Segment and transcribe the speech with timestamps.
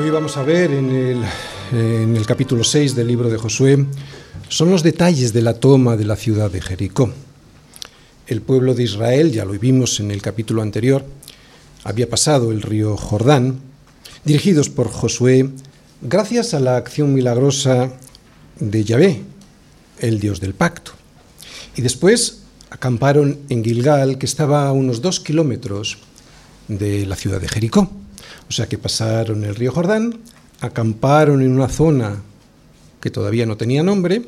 [0.00, 1.22] hoy vamos a ver en el,
[1.72, 3.84] en el capítulo 6 del libro de Josué
[4.48, 7.12] son los detalles de la toma de la ciudad de Jericó.
[8.26, 11.04] El pueblo de Israel, ya lo vimos en el capítulo anterior,
[11.84, 13.60] había pasado el río Jordán,
[14.24, 15.50] dirigidos por Josué,
[16.00, 17.92] gracias a la acción milagrosa
[18.58, 19.22] de Yahvé,
[19.98, 20.92] el Dios del pacto.
[21.76, 25.98] Y después acamparon en Gilgal, que estaba a unos dos kilómetros
[26.68, 27.99] de la ciudad de Jericó.
[28.50, 30.18] O sea que pasaron el río Jordán,
[30.60, 32.20] acamparon en una zona
[33.00, 34.22] que todavía no tenía nombre.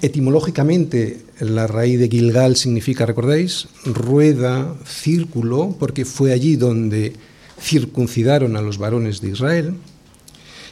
[0.00, 3.68] Etimológicamente, la raíz de Gilgal significa, ¿recordáis?
[3.84, 7.12] Rueda, círculo, porque fue allí donde
[7.60, 9.74] circuncidaron a los varones de Israel.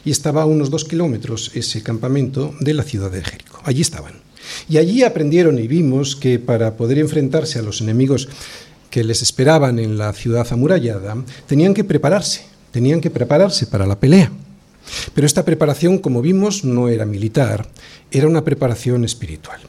[0.03, 3.61] Y estaba a unos dos kilómetros ese campamento de la ciudad de Jericó.
[3.63, 4.13] Allí estaban.
[4.67, 8.27] Y allí aprendieron y vimos que para poder enfrentarse a los enemigos
[8.89, 11.15] que les esperaban en la ciudad amurallada,
[11.47, 14.31] tenían que prepararse, tenían que prepararse para la pelea.
[15.13, 17.67] Pero esta preparación, como vimos, no era militar,
[18.11, 19.59] era una preparación espiritual.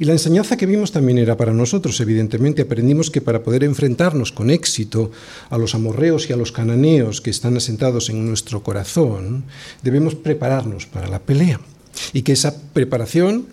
[0.00, 2.00] Y la enseñanza que vimos también era para nosotros.
[2.00, 5.10] Evidentemente aprendimos que para poder enfrentarnos con éxito
[5.50, 9.44] a los amorreos y a los cananeos que están asentados en nuestro corazón,
[9.82, 11.60] debemos prepararnos para la pelea.
[12.12, 13.46] Y que esa preparación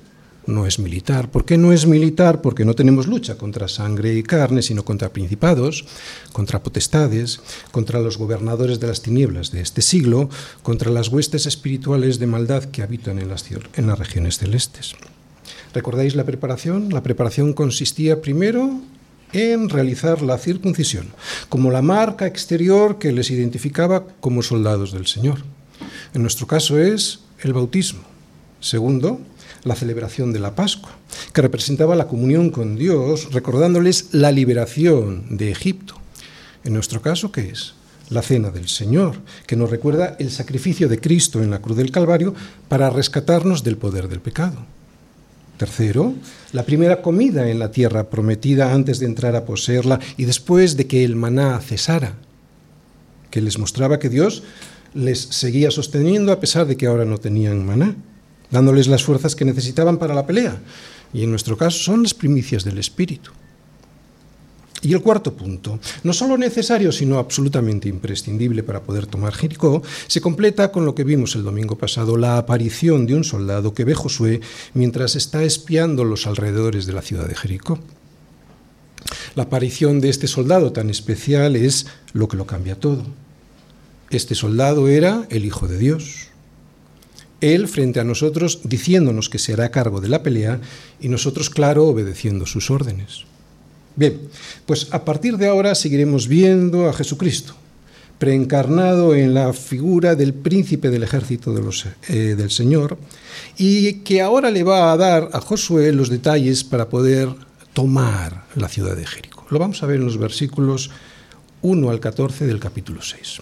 [0.48, 1.32] no es militar.
[1.32, 2.42] ¿Por qué no es militar?
[2.42, 5.86] Porque no tenemos lucha contra sangre y carne, sino contra principados,
[6.32, 10.30] contra potestades, contra los gobernadores de las tinieblas de este siglo,
[10.64, 14.96] contra las huestes espirituales de maldad que habitan en las, en las regiones celestes.
[15.74, 16.90] ¿Recordáis la preparación?
[16.94, 18.80] La preparación consistía primero
[19.34, 21.08] en realizar la circuncisión,
[21.50, 25.40] como la marca exterior que les identificaba como soldados del Señor.
[26.14, 28.02] En nuestro caso es el bautismo.
[28.62, 29.20] Segundo,
[29.66, 30.92] la celebración de la Pascua,
[31.34, 35.96] que representaba la comunión con Dios, recordándoles la liberación de Egipto.
[36.64, 37.74] En nuestro caso, ¿qué es?
[38.09, 39.16] La cena del Señor,
[39.48, 42.36] que nos recuerda el sacrificio de Cristo en la cruz del Calvario
[42.70, 44.58] para rescatarnos del poder del pecado.
[45.58, 46.14] Tercero,
[46.52, 50.86] la primera comida en la tierra prometida antes de entrar a poseerla y después de
[50.86, 52.14] que el maná cesara,
[53.31, 54.44] que les mostraba que Dios
[54.94, 57.96] les seguía sosteniendo a pesar de que ahora no tenían maná
[58.51, 60.61] dándoles las fuerzas que necesitaban para la pelea.
[61.13, 63.31] Y en nuestro caso son las primicias del Espíritu.
[64.81, 70.22] Y el cuarto punto, no solo necesario, sino absolutamente imprescindible para poder tomar Jericó, se
[70.22, 73.95] completa con lo que vimos el domingo pasado, la aparición de un soldado que ve
[73.95, 74.41] Josué
[74.75, 77.79] mientras está espiando los alrededores de la ciudad de Jericó.
[79.33, 83.06] La aparición de este soldado tan especial es lo que lo cambia todo.
[84.12, 86.27] Este soldado era el Hijo de Dios.
[87.41, 90.62] Él frente a nosotros diciéndonos que se hará cargo de la pelea
[91.00, 93.25] y nosotros, claro, obedeciendo sus órdenes.
[93.96, 94.19] Bien,
[94.66, 97.56] pues a partir de ahora seguiremos viendo a Jesucristo,
[98.19, 101.53] preencarnado en la figura del príncipe del ejército
[102.09, 102.97] eh, del Señor,
[103.57, 107.29] y que ahora le va a dar a Josué los detalles para poder
[107.74, 109.45] tomar la ciudad de Jericó.
[109.50, 110.91] Lo vamos a ver en los versículos
[111.62, 113.41] 1 al 14 del capítulo 6.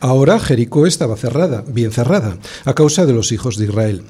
[0.00, 4.02] Ahora Jericó estaba cerrada, bien cerrada, a causa de los hijos de Israel.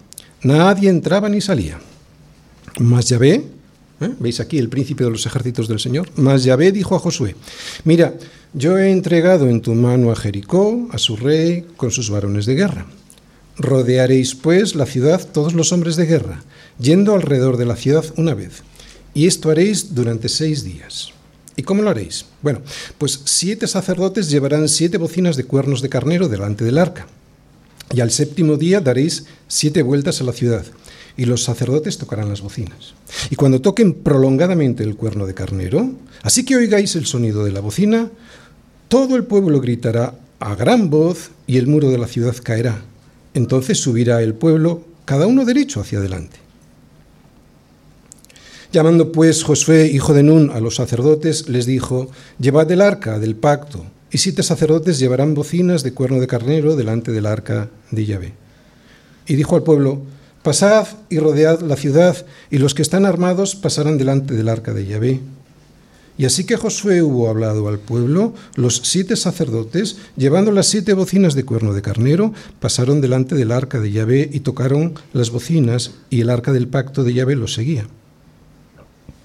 [0.43, 1.79] Nadie entraba ni salía.
[2.79, 3.45] Mas Yahvé,
[4.01, 4.11] ¿eh?
[4.19, 6.09] ¿veis aquí el príncipe de los ejércitos del Señor?
[6.17, 7.37] Mas Yahvé dijo a Josué,
[7.85, 8.15] mira,
[8.53, 12.55] yo he entregado en tu mano a Jericó, a su rey, con sus varones de
[12.55, 12.87] guerra.
[13.59, 16.43] Rodearéis pues la ciudad todos los hombres de guerra,
[16.79, 18.63] yendo alrededor de la ciudad una vez.
[19.15, 21.13] Y esto haréis durante seis días.
[21.57, 22.27] ¿Y cómo lo haréis?
[22.43, 22.61] Bueno,
[22.99, 27.07] pues siete sacerdotes llevarán siete bocinas de cuernos de carnero delante del arca.
[27.95, 30.65] Y al séptimo día daréis siete vueltas a la ciudad,
[31.17, 32.95] y los sacerdotes tocarán las bocinas.
[33.31, 37.61] Y cuando toquen prolongadamente el cuerno de carnero, así que oigáis el sonido de la
[37.61, 38.11] bocina,
[38.89, 42.83] todo el pueblo gritará a gran voz y el muro de la ciudad caerá.
[43.35, 46.39] Entonces subirá el pueblo, cada uno derecho hacia adelante.
[48.77, 53.35] Llamando pues Josué, hijo de Nun, a los sacerdotes, les dijo, Llevad el arca del
[53.35, 58.35] pacto, y siete sacerdotes llevarán bocinas de cuerno de carnero delante del arca de Yahvé.
[59.27, 60.03] Y dijo al pueblo,
[60.43, 64.85] Pasad y rodead la ciudad, y los que están armados pasarán delante del arca de
[64.85, 65.21] Yahvé.
[66.19, 71.35] Y así que Josué hubo hablado al pueblo, los siete sacerdotes, llevando las siete bocinas
[71.35, 76.21] de cuerno de carnero, pasaron delante del arca de Yahvé y tocaron las bocinas, y
[76.21, 77.87] el arca del pacto de Yahvé los seguía.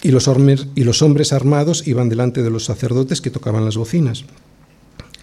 [0.03, 4.25] Y los, hombres, armados iban delante de los sacerdotes que tocaban las bocinas.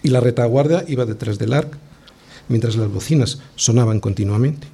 [0.03, 1.77] Y la retaguardia iba detrás del arca,
[2.47, 4.67] mientras las bocinas sonaban continuamente.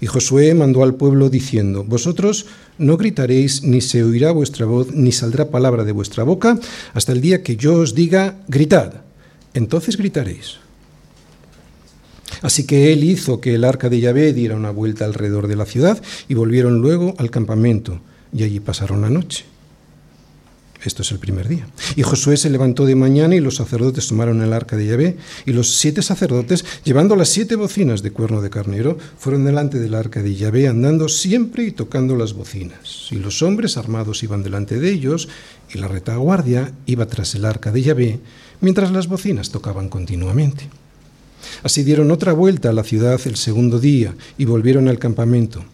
[0.00, 2.44] Y Josué mandó al pueblo diciendo, Vosotros
[2.76, 6.58] no gritaréis, ni se oirá vuestra voz, ni saldrá palabra de vuestra boca,
[6.92, 9.02] hasta el día que yo os diga, gritad.
[9.54, 10.58] Entonces gritaréis.
[12.42, 15.64] Así que él hizo que el arca de Yahvé diera una vuelta alrededor de la
[15.64, 18.00] ciudad y volvieron luego al campamento,
[18.34, 19.44] y allí pasaron la noche.
[20.84, 21.66] Esto es el primer día.
[21.96, 25.16] Y Josué se levantó de mañana y los sacerdotes tomaron el arca de Yahvé
[25.46, 29.94] y los siete sacerdotes, llevando las siete bocinas de cuerno de carnero, fueron delante del
[29.94, 33.08] arca de Yahvé andando siempre y tocando las bocinas.
[33.10, 35.28] Y los hombres armados iban delante de ellos
[35.72, 38.20] y la retaguardia iba tras el arca de Yahvé,
[38.60, 40.68] mientras las bocinas tocaban continuamente.
[41.62, 45.64] Así dieron otra vuelta a la ciudad el segundo día y volvieron al campamento.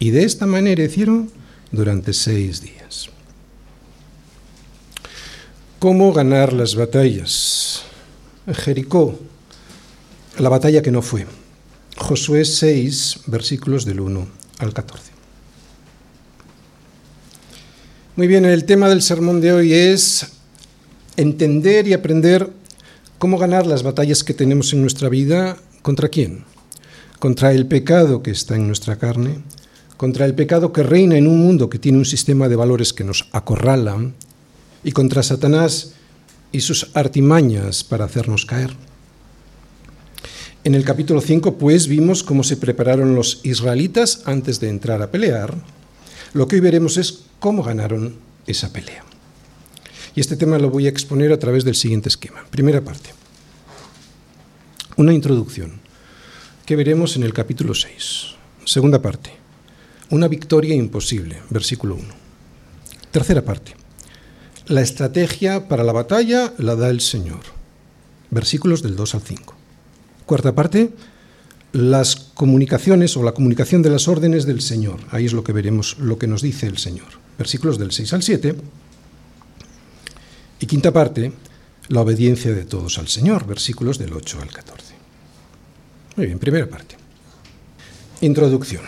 [0.00, 1.30] Y de esta manera hicieron
[1.70, 3.10] durante seis días.
[5.78, 7.82] ¿Cómo ganar las batallas?
[8.52, 9.18] Jericó,
[10.38, 11.26] la batalla que no fue.
[11.96, 14.26] Josué 6, versículos del 1
[14.58, 15.12] al 14.
[18.16, 20.26] Muy bien, el tema del sermón de hoy es
[21.16, 22.50] entender y aprender
[23.18, 25.56] cómo ganar las batallas que tenemos en nuestra vida.
[25.82, 26.44] ¿Contra quién?
[27.18, 29.42] Contra el pecado que está en nuestra carne,
[30.00, 33.04] contra el pecado que reina en un mundo que tiene un sistema de valores que
[33.04, 34.14] nos acorralan
[34.82, 35.92] y contra Satanás
[36.52, 38.70] y sus artimañas para hacernos caer.
[40.64, 45.10] En el capítulo 5, pues, vimos cómo se prepararon los israelitas antes de entrar a
[45.10, 45.54] pelear.
[46.32, 48.16] Lo que hoy veremos es cómo ganaron
[48.46, 49.04] esa pelea.
[50.16, 52.42] Y este tema lo voy a exponer a través del siguiente esquema.
[52.50, 53.10] Primera parte.
[54.96, 55.78] Una introducción
[56.64, 58.28] que veremos en el capítulo 6.
[58.64, 59.39] Segunda parte.
[60.10, 62.04] Una victoria imposible, versículo 1.
[63.12, 63.74] Tercera parte.
[64.66, 67.40] La estrategia para la batalla la da el Señor.
[68.30, 69.54] Versículos del 2 al 5.
[70.26, 70.90] Cuarta parte,
[71.72, 74.98] las comunicaciones o la comunicación de las órdenes del Señor.
[75.12, 77.08] Ahí es lo que veremos, lo que nos dice el Señor.
[77.38, 78.56] Versículos del 6 al 7.
[80.58, 81.32] Y quinta parte,
[81.86, 83.46] la obediencia de todos al Señor.
[83.46, 84.94] Versículos del 8 al 14.
[86.16, 86.96] Muy bien, primera parte.
[88.22, 88.82] Introducción.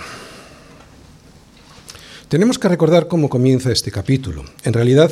[2.32, 4.43] Tenemos que recordar cómo comienza este capítulo.
[4.64, 5.11] En realidad,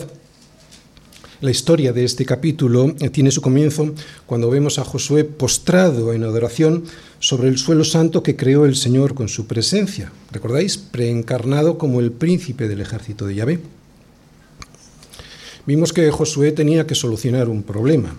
[1.43, 3.94] la historia de este capítulo eh, tiene su comienzo
[4.25, 6.84] cuando vemos a Josué postrado en adoración
[7.19, 10.11] sobre el suelo santo que creó el Señor con su presencia.
[10.32, 10.78] ¿Recordáis?
[10.78, 13.61] Preencarnado como el príncipe del ejército de Yahvé.
[15.66, 18.16] Vimos que Josué tenía que solucionar un problema,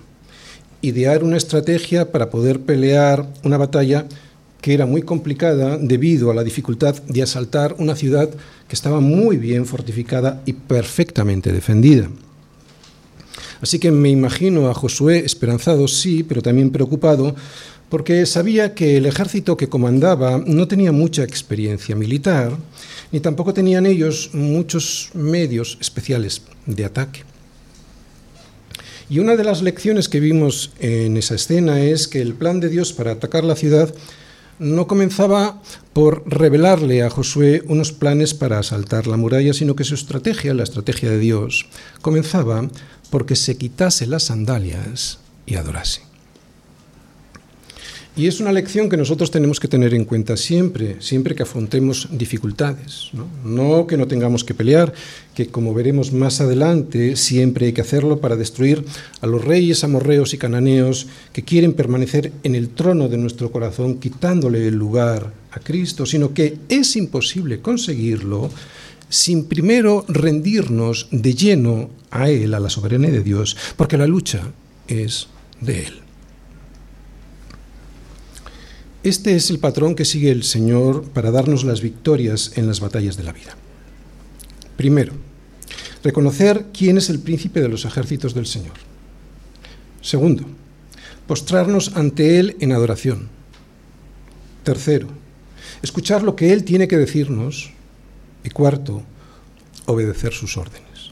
[0.83, 4.05] idear una estrategia para poder pelear una batalla
[4.61, 8.29] que era muy complicada debido a la dificultad de asaltar una ciudad
[8.67, 12.09] que estaba muy bien fortificada y perfectamente defendida.
[13.61, 17.35] Así que me imagino a Josué esperanzado, sí, pero también preocupado,
[17.89, 22.57] porque sabía que el ejército que comandaba no tenía mucha experiencia militar,
[23.11, 27.23] ni tampoco tenían ellos muchos medios especiales de ataque.
[29.09, 32.69] Y una de las lecciones que vimos en esa escena es que el plan de
[32.69, 33.93] Dios para atacar la ciudad
[34.61, 35.59] no comenzaba
[35.91, 40.63] por revelarle a Josué unos planes para asaltar la muralla, sino que su estrategia, la
[40.63, 41.65] estrategia de Dios,
[42.01, 42.69] comenzaba
[43.09, 45.17] porque se quitase las sandalias
[45.47, 46.10] y adorase.
[48.13, 52.09] Y es una lección que nosotros tenemos que tener en cuenta siempre, siempre que afrontemos
[52.11, 53.09] dificultades.
[53.45, 53.87] ¿no?
[53.87, 54.93] que no tengamos que pelear,
[55.33, 58.83] que como veremos más adelante, siempre hay que hacerlo para destruir
[59.21, 63.99] a los reyes amorreos y cananeos que quieren permanecer en el trono de nuestro corazón,
[63.99, 68.49] quitándole el lugar a Cristo, sino que es imposible conseguirlo
[69.07, 74.51] sin primero rendirnos de lleno a Él, a la soberanía de Dios, porque la lucha
[74.87, 75.27] es
[75.61, 76.10] de Él.
[79.03, 83.17] Este es el patrón que sigue el Señor para darnos las victorias en las batallas
[83.17, 83.57] de la vida.
[84.77, 85.13] Primero,
[86.03, 88.75] reconocer quién es el príncipe de los ejércitos del Señor.
[90.01, 90.45] Segundo,
[91.25, 93.29] postrarnos ante Él en adoración.
[94.63, 95.07] Tercero,
[95.81, 97.71] escuchar lo que Él tiene que decirnos
[98.43, 99.01] y cuarto,
[99.87, 101.09] obedecer sus órdenes.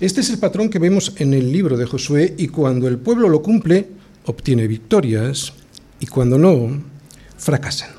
[0.00, 3.28] Este es el patrón que vemos en el libro de Josué y cuando el pueblo
[3.28, 3.86] lo cumple,
[4.24, 5.52] obtiene victorias
[6.00, 6.82] y cuando no,
[7.36, 7.90] fracasan.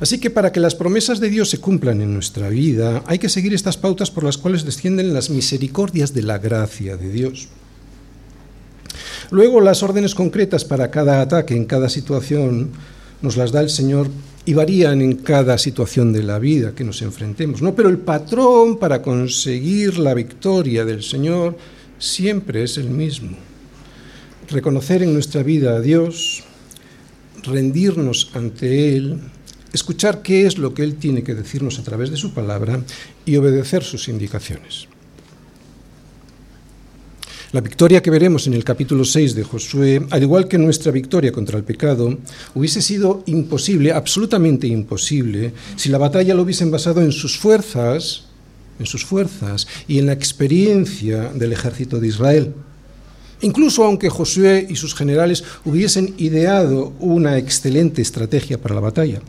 [0.00, 3.28] Así que para que las promesas de Dios se cumplan en nuestra vida, hay que
[3.28, 7.48] seguir estas pautas por las cuales descienden las misericordias de la gracia de Dios.
[9.30, 12.70] Luego las órdenes concretas para cada ataque en cada situación
[13.22, 14.08] nos las da el Señor
[14.44, 17.74] y varían en cada situación de la vida que nos enfrentemos, ¿no?
[17.74, 21.56] Pero el patrón para conseguir la victoria del Señor
[21.98, 23.36] siempre es el mismo.
[24.48, 26.44] Reconocer en nuestra vida a Dios,
[27.42, 29.18] rendirnos ante Él,
[29.72, 32.82] escuchar qué es lo que Él tiene que decirnos a través de su palabra
[33.24, 34.88] y obedecer sus indicaciones.
[37.52, 41.32] La victoria que veremos en el capítulo 6 de Josué, al igual que nuestra victoria
[41.32, 42.18] contra el pecado,
[42.54, 48.24] hubiese sido imposible, absolutamente imposible, si la batalla lo hubiesen basado en sus fuerzas,
[48.78, 52.54] en sus fuerzas y en la experiencia del ejército de Israel.
[53.42, 59.20] Incluso aunque Josué y sus generales hubiesen ideado una excelente estrategia para la batalla.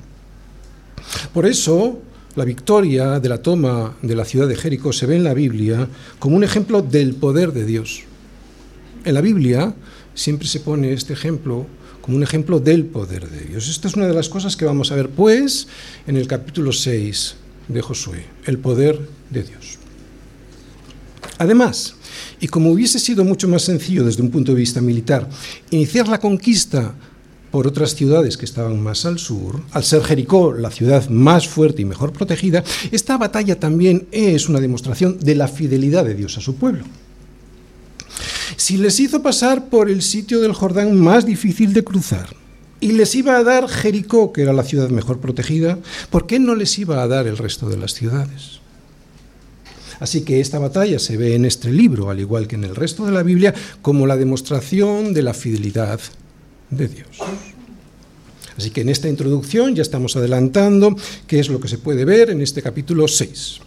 [1.33, 1.99] Por eso,
[2.35, 5.87] la victoria de la toma de la ciudad de Jericó se ve en la Biblia
[6.19, 8.03] como un ejemplo del poder de Dios.
[9.03, 9.73] En la Biblia
[10.13, 11.65] siempre se pone este ejemplo
[12.01, 13.69] como un ejemplo del poder de Dios.
[13.69, 15.67] Esta es una de las cosas que vamos a ver, pues,
[16.05, 17.35] en el capítulo 6
[17.67, 19.79] de Josué, el poder de Dios.
[21.37, 21.95] Además,
[22.39, 25.29] y como hubiese sido mucho más sencillo desde un punto de vista militar,
[25.71, 26.95] iniciar la conquista
[27.53, 31.83] por otras ciudades que estaban más al sur, al ser Jericó la ciudad más fuerte
[31.83, 36.41] y mejor protegida, esta batalla también es una demostración de la fidelidad de Dios a
[36.41, 36.83] su pueblo.
[38.55, 42.35] Si les hizo pasar por el sitio del Jordán más difícil de cruzar
[42.79, 45.77] y les iba a dar Jericó, que era la ciudad mejor protegida,
[46.09, 48.62] ¿por qué no les iba a dar el resto de las ciudades?
[49.99, 53.05] Así que esta batalla se ve en este libro, al igual que en el resto
[53.05, 55.99] de la Biblia, como la demostración de la fidelidad
[56.69, 57.17] de Dios.
[58.57, 60.95] Así que en esta introducción ya estamos adelantando
[61.27, 63.59] qué es lo que se puede ver en este capítulo 6.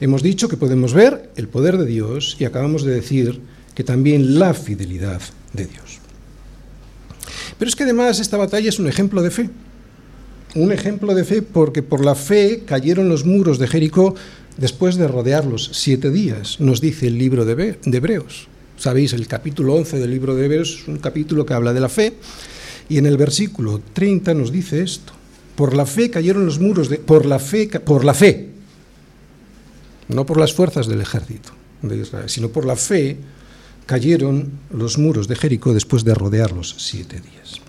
[0.00, 3.40] Hemos dicho que podemos ver el poder de Dios y acabamos de decir
[3.74, 5.20] que también la fidelidad
[5.52, 5.98] de Dios.
[7.58, 9.50] Pero es que además esta batalla es un ejemplo de fe.
[10.54, 14.14] Un ejemplo de fe porque por la fe cayeron los muros de Jericó
[14.58, 18.48] después de rodearlos siete días, nos dice el libro de Hebreos.
[18.76, 21.88] Sabéis, el capítulo 11 del libro de Hebreos es un capítulo que habla de la
[21.88, 22.14] fe
[22.88, 25.12] y en el versículo 30 nos dice esto.
[25.56, 26.98] Por la fe cayeron los muros de...
[26.98, 28.50] Por la fe, por la fe,
[30.08, 31.50] no por las fuerzas del ejército
[31.82, 33.16] de Israel, sino por la fe
[33.86, 37.60] cayeron los muros de Jericó después de rodearlos siete días.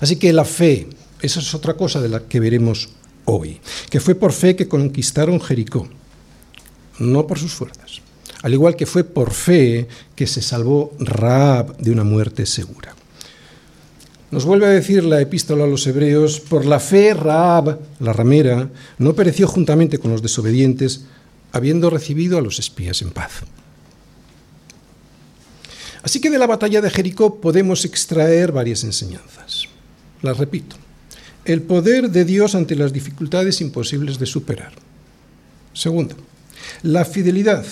[0.00, 0.88] Así que la fe,
[1.20, 2.88] esa es otra cosa de la que veremos
[3.24, 3.60] hoy,
[3.90, 5.88] que fue por fe que conquistaron Jericó,
[7.00, 8.00] no por sus fuerzas,
[8.42, 12.94] al igual que fue por fe que se salvó Raab de una muerte segura.
[14.30, 18.70] Nos vuelve a decir la epístola a los hebreos, por la fe Raab, la ramera,
[18.98, 21.06] no pereció juntamente con los desobedientes,
[21.50, 23.42] habiendo recibido a los espías en paz.
[26.02, 29.66] Así que de la batalla de Jericó podemos extraer varias enseñanzas.
[30.22, 30.76] Las repito.
[31.44, 34.72] El poder de Dios ante las dificultades imposibles de superar.
[35.72, 36.14] Segundo,
[36.82, 37.64] la fidelidad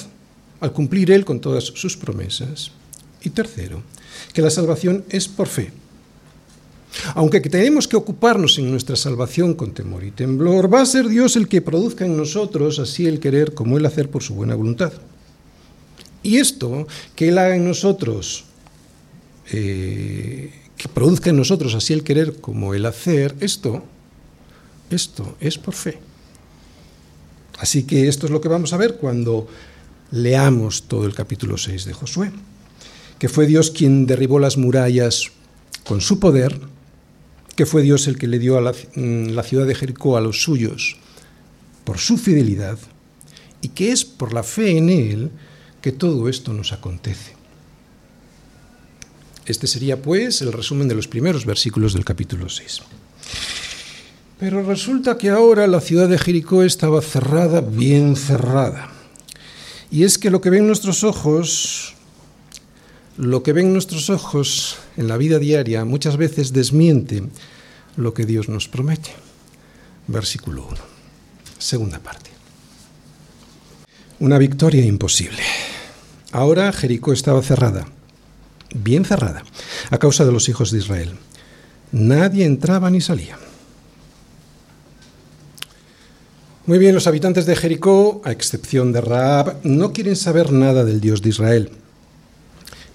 [0.61, 2.73] al cumplir Él con todas sus promesas.
[3.23, 3.83] Y tercero,
[4.33, 5.73] que la salvación es por fe.
[7.14, 11.37] Aunque tenemos que ocuparnos en nuestra salvación con temor y temblor, va a ser Dios
[11.37, 14.92] el que produzca en nosotros así el querer como el hacer por su buena voluntad.
[16.23, 18.45] Y esto, que Él haga en nosotros,
[19.52, 23.85] eh, que produzca en nosotros así el querer como el hacer, esto,
[24.90, 25.99] esto es por fe.
[27.59, 29.49] Así que esto es lo que vamos a ver cuando
[30.11, 32.31] leamos todo el capítulo 6 de Josué,
[33.19, 35.33] que fue Dios quien derribó las murallas
[35.85, 36.61] con su poder,
[37.57, 40.21] que fue Dios el que le dio a la, mm, la ciudad de Jericó a
[40.21, 40.97] los suyos
[41.85, 42.79] por su fidelidad,
[43.61, 45.31] y que es por la fe en Él
[45.83, 47.37] que todo esto nos acontece.
[49.47, 52.83] Este sería, pues, el resumen de los primeros versículos del capítulo 6.
[54.38, 58.88] Pero resulta que ahora la ciudad de Jericó estaba cerrada, bien cerrada.
[59.90, 61.95] Y es que lo que ven nuestros ojos,
[63.16, 67.25] lo que ven nuestros ojos en la vida diaria muchas veces desmiente
[67.97, 69.11] lo que Dios nos promete.
[70.07, 70.76] Versículo 1,
[71.59, 72.30] segunda parte.
[74.21, 75.42] Una victoria imposible.
[76.30, 77.88] Ahora Jericó estaba cerrada,
[78.73, 79.42] bien cerrada,
[79.90, 81.14] a causa de los hijos de Israel.
[81.90, 83.37] Nadie entraba ni salía.
[86.69, 91.01] Muy bien, los habitantes de Jericó, a excepción de Raab, no quieren saber nada del
[91.01, 91.71] Dios de Israel,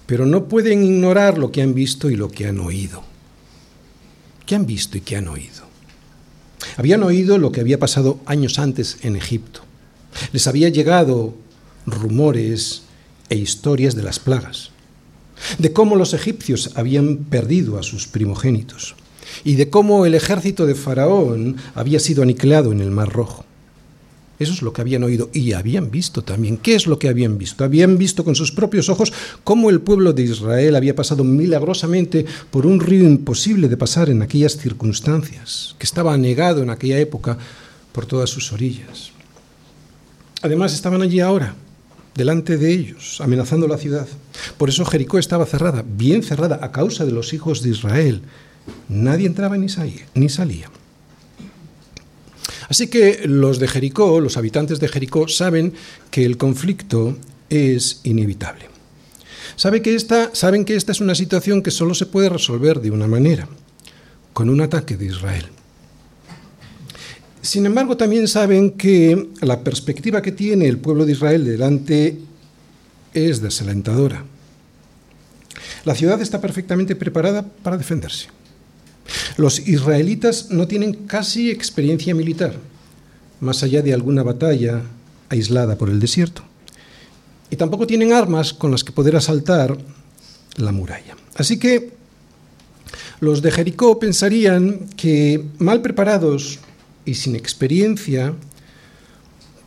[0.06, 3.02] pero no pueden ignorar lo que han visto y lo que han oído.
[4.46, 5.64] ¿Qué han visto y qué han oído?
[6.76, 9.62] Habían oído lo que había pasado años antes en Egipto.
[10.30, 11.34] Les había llegado
[11.84, 12.82] rumores
[13.28, 14.70] e historias de las plagas,
[15.58, 18.94] de cómo los egipcios habían perdido a sus primogénitos
[19.42, 23.44] y de cómo el ejército de Faraón había sido aniquilado en el Mar Rojo.
[24.38, 26.56] Eso es lo que habían oído y habían visto también.
[26.56, 27.64] ¿Qué es lo que habían visto?
[27.64, 29.12] Habían visto con sus propios ojos
[29.44, 34.22] cómo el pueblo de Israel había pasado milagrosamente por un río imposible de pasar en
[34.22, 37.38] aquellas circunstancias, que estaba anegado en aquella época
[37.92, 39.12] por todas sus orillas.
[40.42, 41.54] Además, estaban allí ahora,
[42.14, 44.06] delante de ellos, amenazando la ciudad.
[44.58, 48.22] Por eso Jericó estaba cerrada, bien cerrada, a causa de los hijos de Israel.
[48.88, 50.06] Nadie entraba ni salía.
[50.14, 50.70] Ni salía.
[52.68, 55.74] Así que los de Jericó, los habitantes de Jericó, saben
[56.10, 57.16] que el conflicto
[57.50, 58.66] es inevitable.
[59.56, 62.90] Saben que, esta, saben que esta es una situación que solo se puede resolver de
[62.90, 63.48] una manera,
[64.32, 65.46] con un ataque de Israel.
[67.40, 72.18] Sin embargo, también saben que la perspectiva que tiene el pueblo de Israel delante
[73.12, 74.24] es desalentadora.
[75.84, 78.28] La ciudad está perfectamente preparada para defenderse.
[79.36, 82.54] Los israelitas no tienen casi experiencia militar,
[83.40, 84.82] más allá de alguna batalla
[85.28, 86.42] aislada por el desierto.
[87.50, 89.76] Y tampoco tienen armas con las que poder asaltar
[90.56, 91.16] la muralla.
[91.36, 91.92] Así que
[93.20, 96.58] los de Jericó pensarían que, mal preparados
[97.04, 98.34] y sin experiencia,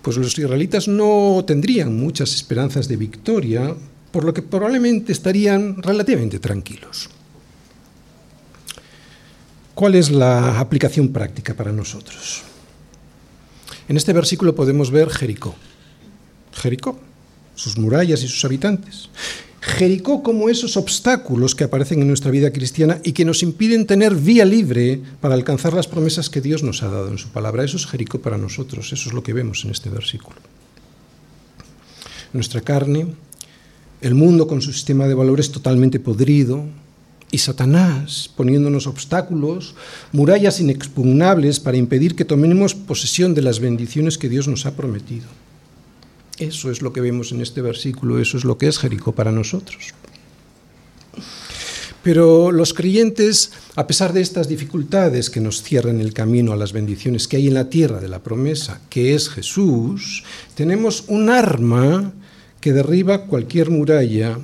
[0.01, 3.75] pues los israelitas no tendrían muchas esperanzas de victoria,
[4.11, 7.09] por lo que probablemente estarían relativamente tranquilos.
[9.77, 12.41] ¿Cuál es la aplicación práctica para nosotros?
[13.87, 15.53] En este versículo podemos ver Jericó.
[16.51, 16.99] Jericó,
[17.53, 19.09] sus murallas y sus habitantes.
[19.61, 24.15] Jericó como esos obstáculos que aparecen en nuestra vida cristiana y que nos impiden tener
[24.15, 27.63] vía libre para alcanzar las promesas que Dios nos ha dado en su palabra.
[27.63, 30.37] Eso es Jericó para nosotros, eso es lo que vemos en este versículo.
[32.33, 33.13] Nuestra carne,
[34.01, 36.65] el mundo con su sistema de valores totalmente podrido,
[37.31, 39.75] y Satanás poniéndonos obstáculos,
[40.11, 45.27] murallas inexpugnables para impedir que tomemos posesión de las bendiciones que Dios nos ha prometido.
[46.37, 49.31] Eso es lo que vemos en este versículo, eso es lo que es Jericó para
[49.31, 49.93] nosotros.
[52.03, 56.71] Pero los creyentes, a pesar de estas dificultades que nos cierran el camino a las
[56.71, 60.23] bendiciones que hay en la tierra de la promesa, que es Jesús,
[60.55, 62.13] tenemos un arma
[62.61, 64.39] que derriba cualquier muralla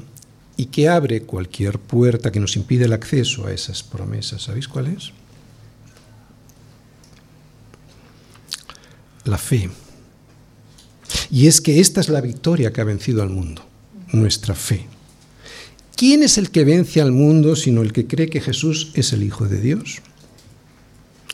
[0.55, 4.43] y que abre cualquier puerta que nos impide el acceso a esas promesas.
[4.43, 5.11] ¿Sabéis cuál es?
[9.25, 9.69] La fe.
[11.31, 13.63] Y es que esta es la victoria que ha vencido al mundo,
[14.11, 14.85] nuestra fe.
[15.95, 19.23] ¿Quién es el que vence al mundo sino el que cree que Jesús es el
[19.23, 20.01] Hijo de Dios?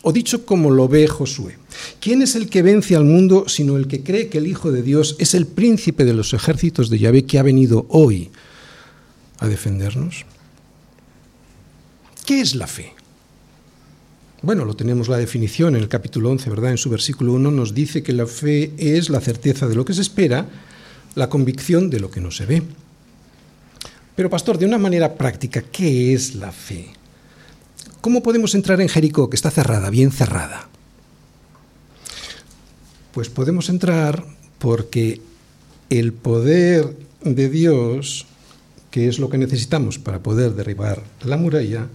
[0.02, 1.58] O dicho como lo ve Josué,
[2.00, 4.82] ¿quién es el que vence al mundo sino el que cree que el Hijo de
[4.82, 8.30] Dios es el príncipe de los ejércitos de Yahvé que ha venido hoy
[9.40, 10.26] a defendernos?
[12.26, 12.94] ¿Qué es la fe?
[14.42, 16.72] Bueno, lo tenemos la definición en el capítulo 11, ¿verdad?
[16.72, 19.94] En su versículo 1 nos dice que la fe es la certeza de lo que
[19.94, 20.46] se espera,
[21.16, 22.64] la convicción de lo que no se ve.
[24.16, 26.88] Pero pastor, de una manera práctica, ¿qué es la fe?
[28.02, 30.70] ¿Cómo podemos entrar en Jericó, que está cerrada, bien cerrada?
[33.14, 34.24] Pues podemos entrar
[34.58, 35.22] porque
[35.90, 38.26] el poder de Dios,
[38.92, 41.88] que es lo que necesitamos para poder derribar la muralla,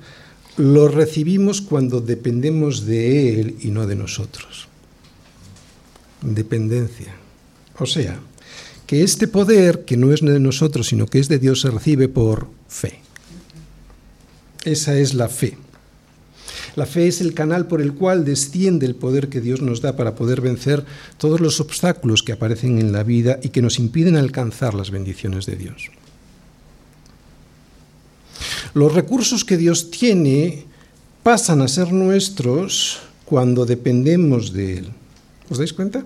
[0.57, 4.69] lo recibimos cuando dependemos de Él y no de nosotros.
[6.23, 7.15] Dependencia.
[7.79, 8.21] O sea,
[8.87, 12.09] que este poder, que no es de nosotros, sino que es de Dios, se recibe
[12.09, 13.01] por fe.
[14.65, 15.59] Esa es la fe.
[16.77, 19.97] La fe es el canal por el cual desciende el poder que Dios nos da
[19.97, 20.85] para poder vencer
[21.19, 25.47] todos los obstáculos que aparecen en la vida y que nos impiden alcanzar las bendiciones
[25.47, 25.91] de Dios.
[28.75, 30.67] Los recursos que Dios tiene
[31.23, 34.89] pasan a ser nuestros cuando dependemos de Él.
[35.49, 36.05] ¿Os dais cuenta?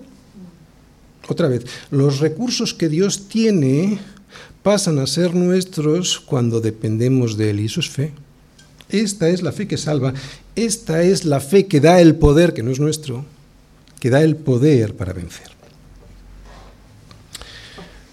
[1.27, 3.99] Otra vez, los recursos que Dios tiene
[4.61, 8.13] pasan a ser nuestros cuando dependemos de Él y eso es fe.
[8.89, 10.13] Esta es la fe que salva,
[10.55, 13.25] esta es la fe que da el poder, que no es nuestro,
[13.99, 15.49] que da el poder para vencer.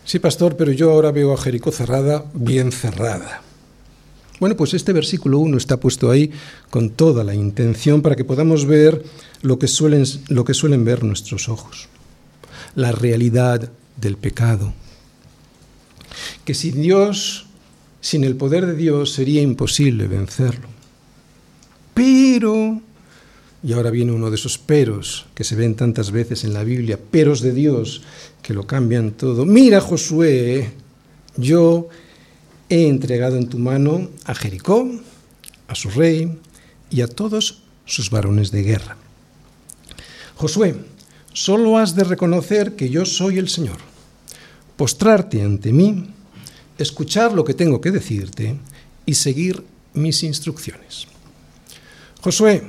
[0.05, 3.46] Sí, pastor, pero yo ahora veo a Jericó cerrada, bien cerrada.
[4.39, 6.31] Bueno, pues este versículo 1 está puesto ahí
[6.69, 9.03] con toda la intención para que podamos ver
[9.43, 11.89] lo que suelen, lo que suelen ver nuestros ojos,
[12.75, 14.75] la realidad del pecado.
[16.45, 17.47] Que sin Dios,
[18.01, 20.69] sin el poder de Dios, sería imposible vencerlo.
[21.95, 22.83] Pero,
[23.63, 26.99] y ahora viene uno de esos peros que se ven tantas veces en la Biblia,
[26.99, 28.03] peros de Dios
[28.43, 29.47] que lo cambian todo.
[29.47, 30.73] Mira, Josué,
[31.39, 31.89] yo
[32.69, 34.91] he entregado en tu mano a Jericó,
[35.69, 36.39] a su rey
[36.91, 38.97] y a todos sus varones de guerra.
[40.37, 40.75] Josué,
[41.33, 43.79] solo has de reconocer que yo soy el Señor,
[44.77, 46.11] postrarte ante mí,
[46.79, 48.57] escuchar lo que tengo que decirte
[49.07, 51.07] y seguir mis instrucciones.
[52.21, 52.65] Josué,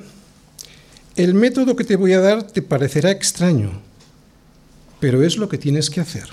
[1.16, 3.82] el método que te voy a dar te parecerá extraño,
[5.00, 6.28] pero es lo que tienes que hacer.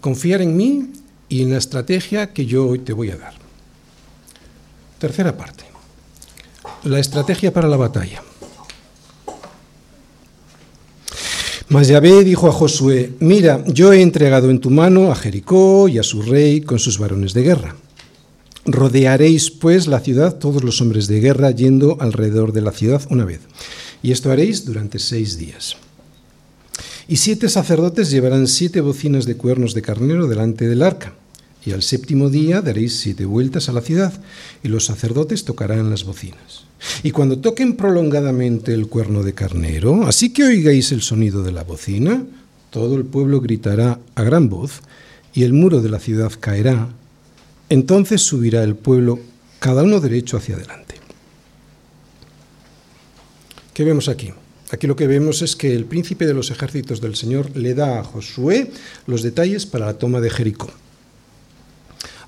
[0.00, 0.92] Confiar en mí
[1.28, 3.34] y en la estrategia que yo hoy te voy a dar.
[4.98, 5.64] Tercera parte.
[6.84, 8.22] La estrategia para la batalla.
[11.68, 15.98] Mas Yahvé dijo a Josué, mira, yo he entregado en tu mano a Jericó y
[15.98, 17.76] a su rey con sus varones de guerra.
[18.64, 23.24] Rodearéis pues la ciudad todos los hombres de guerra yendo alrededor de la ciudad una
[23.24, 23.40] vez.
[24.02, 25.76] Y esto haréis durante seis días.
[27.08, 31.14] Y siete sacerdotes llevarán siete bocinas de cuernos de carnero delante del arca.
[31.64, 34.12] Y al séptimo día daréis siete vueltas a la ciudad,
[34.62, 36.64] y los sacerdotes tocarán las bocinas.
[37.02, 41.64] Y cuando toquen prolongadamente el cuerno de carnero, así que oigáis el sonido de la
[41.64, 42.24] bocina,
[42.70, 44.80] todo el pueblo gritará a gran voz,
[45.32, 46.88] y el muro de la ciudad caerá.
[47.68, 49.18] Entonces subirá el pueblo,
[49.58, 50.96] cada uno derecho hacia adelante.
[53.74, 54.32] ¿Qué vemos aquí?
[54.70, 58.00] Aquí lo que vemos es que el príncipe de los ejércitos del Señor le da
[58.00, 58.70] a Josué
[59.06, 60.70] los detalles para la toma de Jericó.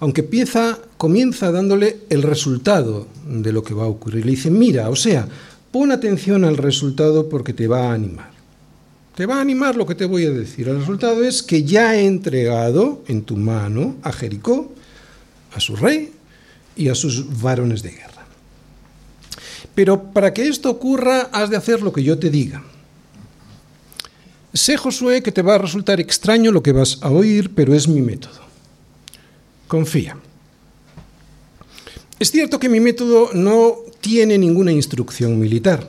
[0.01, 4.25] Aunque pieza, comienza dándole el resultado de lo que va a ocurrir.
[4.25, 5.27] Le dice, mira, o sea,
[5.73, 8.31] pon atención al resultado porque te va a animar.
[9.17, 10.69] Te va a animar lo que te voy a decir.
[10.69, 14.73] El resultado es que ya he entregado en tu mano a Jericó,
[15.53, 16.13] a su rey
[16.77, 18.18] y a sus varones de guerra.
[19.79, 22.65] Pero para que esto ocurra, has de hacer lo que yo te diga.
[24.53, 27.87] Sé, Josué, que te va a resultar extraño lo que vas a oír, pero es
[27.87, 28.41] mi método.
[29.69, 30.17] Confía.
[32.19, 35.89] Es cierto que mi método no tiene ninguna instrucción militar.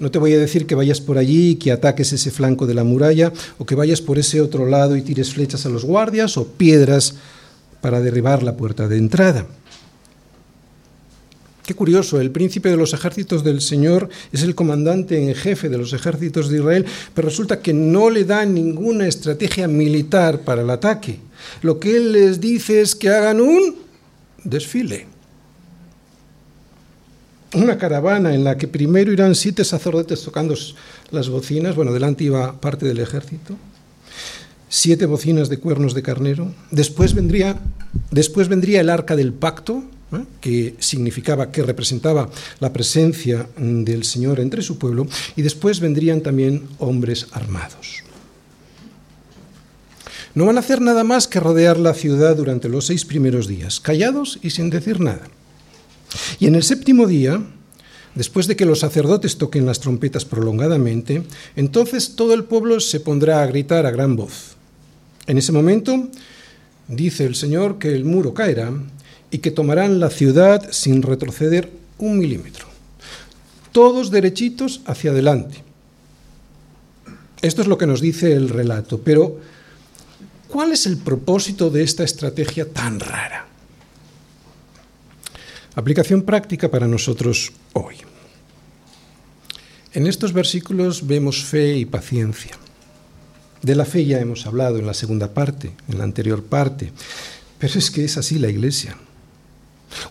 [0.00, 2.74] No te voy a decir que vayas por allí y que ataques ese flanco de
[2.74, 6.36] la muralla, o que vayas por ese otro lado y tires flechas a los guardias
[6.36, 7.14] o piedras
[7.80, 9.46] para derribar la puerta de entrada.
[11.66, 15.76] Qué curioso, el príncipe de los ejércitos del Señor es el comandante en jefe de
[15.76, 20.70] los ejércitos de Israel, pero resulta que no le da ninguna estrategia militar para el
[20.70, 21.18] ataque.
[21.62, 23.74] Lo que él les dice es que hagan un
[24.44, 25.08] desfile.
[27.52, 30.54] Una caravana en la que primero irán siete sacerdotes tocando
[31.10, 33.56] las bocinas, bueno, delante iba parte del ejército,
[34.68, 37.58] siete bocinas de cuernos de carnero, después vendría,
[38.12, 40.24] después vendría el arca del pacto, ¿eh?
[40.40, 46.68] que significaba, que representaba la presencia del Señor entre su pueblo, y después vendrían también
[46.78, 48.04] hombres armados.
[50.34, 53.80] No van a hacer nada más que rodear la ciudad durante los seis primeros días,
[53.80, 55.28] callados y sin decir nada.
[56.38, 57.42] Y en el séptimo día,
[58.14, 61.22] después de que los sacerdotes toquen las trompetas prolongadamente,
[61.56, 64.56] entonces todo el pueblo se pondrá a gritar a gran voz.
[65.26, 66.08] En ese momento,
[66.86, 68.72] dice el Señor que el muro caerá
[69.30, 72.66] y que tomarán la ciudad sin retroceder un milímetro.
[73.72, 75.62] Todos derechitos hacia adelante.
[77.42, 79.38] Esto es lo que nos dice el relato, pero
[80.48, 83.46] ¿cuál es el propósito de esta estrategia tan rara?
[85.74, 87.96] Aplicación práctica para nosotros hoy.
[89.92, 92.52] En estos versículos vemos fe y paciencia.
[93.62, 96.92] De la fe ya hemos hablado en la segunda parte, en la anterior parte,
[97.58, 98.96] pero es que es así la iglesia.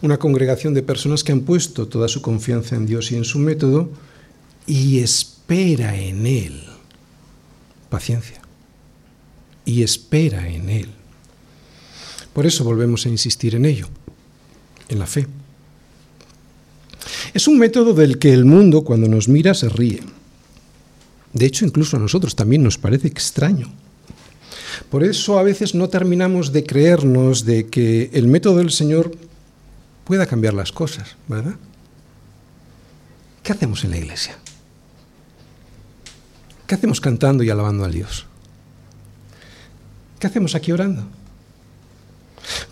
[0.02, 3.40] Una congregación de personas que han puesto toda su confianza en Dios y en su
[3.40, 3.90] método
[4.66, 6.64] y espera en Él.
[7.90, 8.42] Paciencia.
[9.66, 10.90] Y espera en Él.
[12.34, 13.88] Por eso volvemos a insistir en ello,
[14.90, 15.28] en la fe.
[17.34, 20.02] Es un método del que el mundo cuando nos mira se ríe.
[21.34, 23.74] De hecho, incluso a nosotros también nos parece extraño.
[24.90, 29.12] Por eso a veces no terminamos de creernos de que el método del Señor
[30.06, 31.56] pueda cambiar las cosas, ¿verdad?
[33.44, 34.38] ¿Qué hacemos en la iglesia?
[36.66, 38.26] ¿Qué hacemos cantando y alabando a Dios?
[40.20, 41.04] ¿Qué hacemos aquí orando?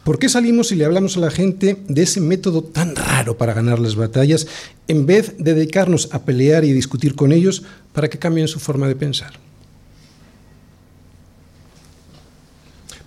[0.04, 3.54] ¿Por qué salimos y le hablamos a la gente de ese método tan raro para
[3.54, 4.48] ganar las batallas
[4.88, 8.88] en vez de dedicarnos a pelear y discutir con ellos para que cambien su forma
[8.88, 9.34] de pensar?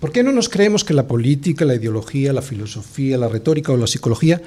[0.00, 3.76] ¿Por qué no nos creemos que la política, la ideología, la filosofía, la retórica o
[3.76, 4.42] la psicología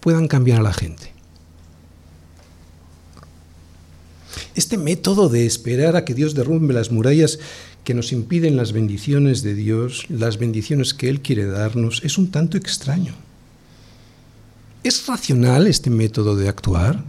[0.00, 1.12] puedan cambiar a la gente?
[4.54, 7.38] Este método de esperar a que Dios derrumbe las murallas
[7.84, 12.30] que nos impiden las bendiciones de Dios, las bendiciones que Él quiere darnos, es un
[12.30, 13.14] tanto extraño.
[14.84, 17.02] ¿Es racional este método de actuar?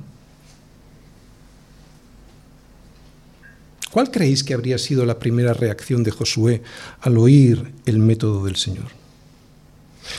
[3.94, 6.64] ¿Cuál creéis que habría sido la primera reacción de Josué
[7.02, 8.88] al oír el método del Señor?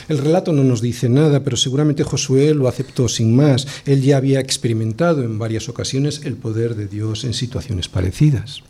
[0.07, 3.67] El relato no nos dice nada, pero seguramente Josué lo aceptó sin más.
[3.85, 8.63] Él ya había experimentado en varias ocasiones el poder de Dios en situaciones parecidas.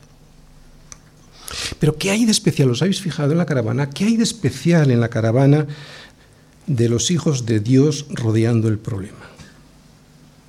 [1.77, 2.71] Pero ¿qué hay de especial?
[2.71, 3.91] ¿Os habéis fijado en la caravana?
[3.91, 5.67] ¿Qué hay de especial en la caravana
[6.65, 9.29] de los hijos de Dios rodeando el problema?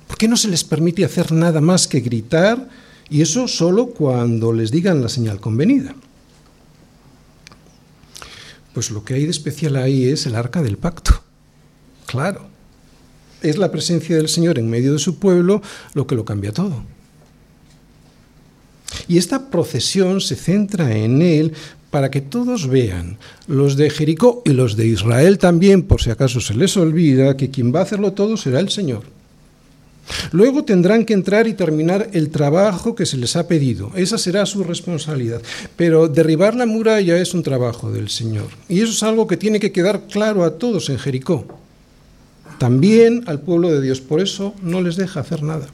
[0.07, 2.86] ¿Por qué no se les permite hacer nada más que gritar?
[3.09, 5.95] Y eso solo cuando les digan la señal convenida.
[8.73, 11.21] Pues lo que hay de especial ahí es el arca del pacto.
[12.05, 12.47] Claro.
[13.41, 15.61] Es la presencia del Señor en medio de su pueblo
[15.93, 16.83] lo que lo cambia todo.
[19.07, 21.53] Y esta procesión se centra en él
[21.91, 23.17] para que todos vean,
[23.47, 27.49] los de Jericó y los de Israel también, por si acaso se les olvida, que
[27.49, 29.16] quien va a hacerlo todo será el Señor.
[30.31, 33.91] Luego tendrán que entrar y terminar el trabajo que se les ha pedido.
[33.95, 35.41] Esa será su responsabilidad.
[35.75, 38.47] Pero derribar la muralla es un trabajo del Señor.
[38.69, 41.45] Y eso es algo que tiene que quedar claro a todos en Jericó.
[42.59, 44.01] También al pueblo de Dios.
[44.01, 45.67] Por eso no les deja hacer nada.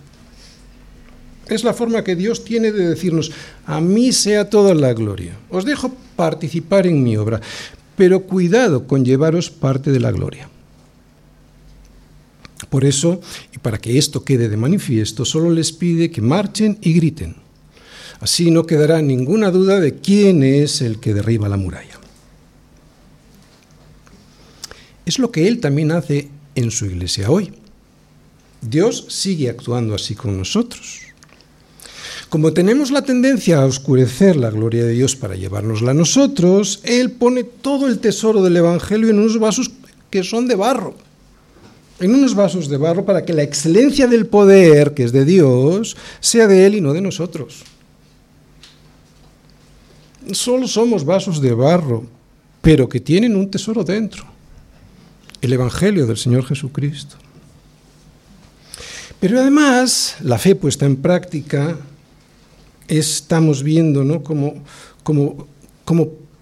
[1.47, 3.31] Es la forma que Dios tiene de decirnos,
[3.65, 5.37] a mí sea toda la gloria.
[5.49, 7.41] Os dejo participar en mi obra,
[7.97, 10.49] pero cuidado con llevaros parte de la gloria.
[12.73, 13.21] Por eso,
[13.53, 17.35] y para que esto quede de manifiesto, solo les pide que marchen y griten.
[18.19, 21.99] Así no quedará ninguna duda de quién es el que derriba la muralla.
[25.05, 27.53] Es lo que Él también hace en su iglesia hoy.
[28.59, 31.01] Dios sigue actuando así con nosotros.
[32.27, 37.11] Como tenemos la tendencia a oscurecer la gloria de Dios para llevárnosla a nosotros, Él
[37.11, 39.69] pone todo el tesoro del Evangelio en unos vasos
[40.09, 41.12] que son de barro
[41.99, 45.95] en unos vasos de barro para que la excelencia del poder, que es de Dios,
[46.19, 47.63] sea de Él y no de nosotros.
[50.31, 52.05] Solo somos vasos de barro,
[52.61, 54.25] pero que tienen un tesoro dentro,
[55.41, 57.17] el Evangelio del Señor Jesucristo.
[59.19, 61.77] Pero además, la fe puesta en práctica,
[62.87, 64.23] estamos viendo ¿no?
[64.23, 64.63] cómo,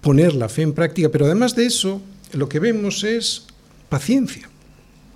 [0.00, 2.00] poner la fe en práctica, pero además de eso,
[2.32, 3.44] lo que vemos es
[3.88, 4.51] paciencia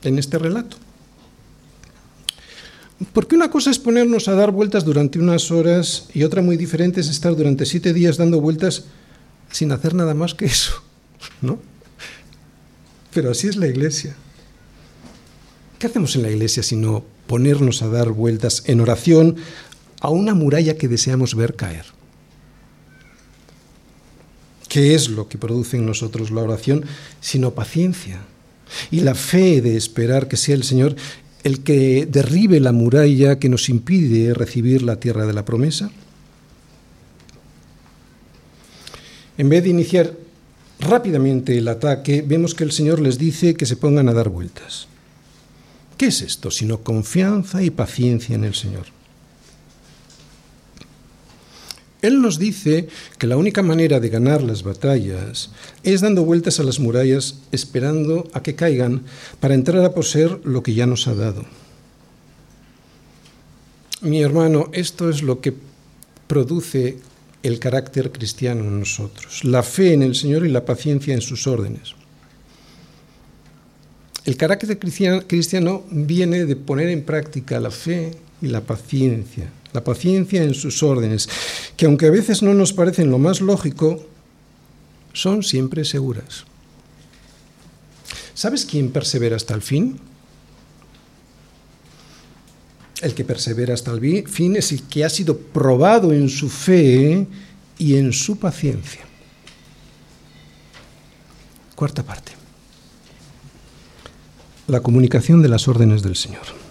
[0.02, 0.76] en este relato.
[3.12, 7.00] Porque una cosa es ponernos a dar vueltas durante unas horas y otra muy diferente
[7.00, 8.84] es estar durante siete días dando vueltas
[9.50, 10.82] sin hacer nada más que eso,
[11.42, 11.58] ¿no?
[13.12, 14.16] Pero así es la iglesia.
[15.78, 19.36] ¿Qué hacemos en la iglesia sino ponernos a dar vueltas en oración
[20.00, 21.84] a una muralla que deseamos ver caer?
[24.68, 26.84] ¿Qué es lo que produce en nosotros la oración
[27.20, 28.20] sino paciencia?
[28.90, 30.96] Y la fe de esperar que sea el Señor
[31.44, 35.90] el que derribe la muralla que nos impide recibir la tierra de la promesa?
[39.38, 40.12] En vez de iniciar
[40.80, 44.88] rápidamente el ataque, vemos que el Señor les dice que se pongan a dar vueltas.
[45.96, 48.95] ¿Qué es esto sino confianza y paciencia en el Señor?
[52.02, 55.50] Él nos dice que la única manera de ganar las batallas
[55.82, 59.02] es dando vueltas a las murallas esperando a que caigan
[59.40, 61.44] para entrar a poseer lo que ya nos ha dado.
[64.02, 65.54] Mi hermano, esto es lo que
[66.26, 66.98] produce
[67.42, 71.46] el carácter cristiano en nosotros, la fe en el Señor y la paciencia en sus
[71.46, 71.94] órdenes.
[74.26, 78.10] El carácter cristiano viene de poner en práctica la fe
[78.42, 81.28] y la paciencia la paciencia en sus órdenes,
[81.76, 84.04] que aunque a veces no nos parecen lo más lógico,
[85.12, 86.44] son siempre seguras.
[88.32, 90.00] ¿Sabes quién persevera hasta el fin?
[93.02, 97.26] El que persevera hasta el fin es el que ha sido probado en su fe
[97.78, 99.02] y en su paciencia.
[101.74, 102.32] Cuarta parte.
[104.68, 106.65] La comunicación de las órdenes del Señor.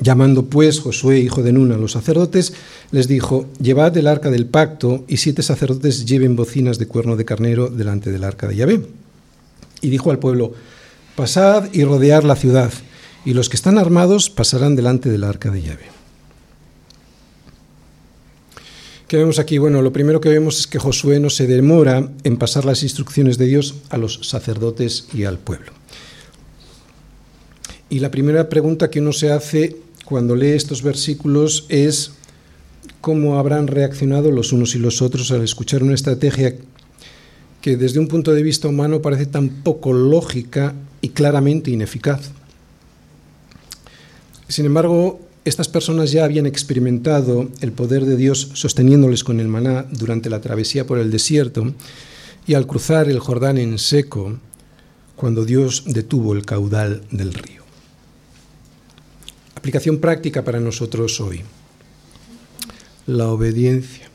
[0.00, 2.52] Llamando pues Josué, hijo de Nun, a los sacerdotes,
[2.90, 7.24] les dijo, llevad el arca del pacto y siete sacerdotes lleven bocinas de cuerno de
[7.24, 8.86] carnero delante del arca de Yahvé.
[9.80, 10.52] Y dijo al pueblo,
[11.14, 12.72] pasad y rodear la ciudad,
[13.24, 15.94] y los que están armados pasarán delante del arca de Yahvé.
[19.06, 19.58] ¿Qué vemos aquí?
[19.58, 23.38] Bueno, lo primero que vemos es que Josué no se demora en pasar las instrucciones
[23.38, 25.70] de Dios a los sacerdotes y al pueblo.
[27.90, 32.12] Y la primera pregunta que uno se hace cuando lee estos versículos es
[33.00, 36.56] cómo habrán reaccionado los unos y los otros al escuchar una estrategia
[37.60, 42.30] que desde un punto de vista humano parece tan poco lógica y claramente ineficaz.
[44.48, 49.86] Sin embargo, estas personas ya habían experimentado el poder de Dios sosteniéndoles con el maná
[49.90, 51.74] durante la travesía por el desierto
[52.46, 54.38] y al cruzar el Jordán en seco,
[55.16, 57.63] cuando Dios detuvo el caudal del río.
[59.64, 61.40] Aplicación práctica para nosotros hoy.
[63.06, 64.10] La obediencia.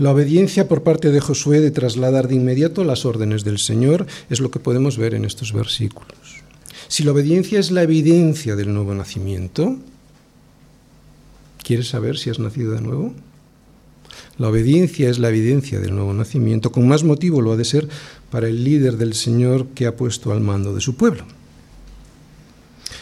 [0.00, 4.40] La obediencia por parte de Josué de trasladar de inmediato las órdenes del Señor es
[4.40, 6.42] lo que podemos ver en estos versículos.
[6.88, 9.76] Si la obediencia es la evidencia del nuevo nacimiento,
[11.62, 13.14] ¿quieres saber si has nacido de nuevo?
[14.38, 16.72] La obediencia es la evidencia del nuevo nacimiento.
[16.72, 17.88] Con más motivo lo ha de ser
[18.32, 21.37] para el líder del Señor que ha puesto al mando de su pueblo.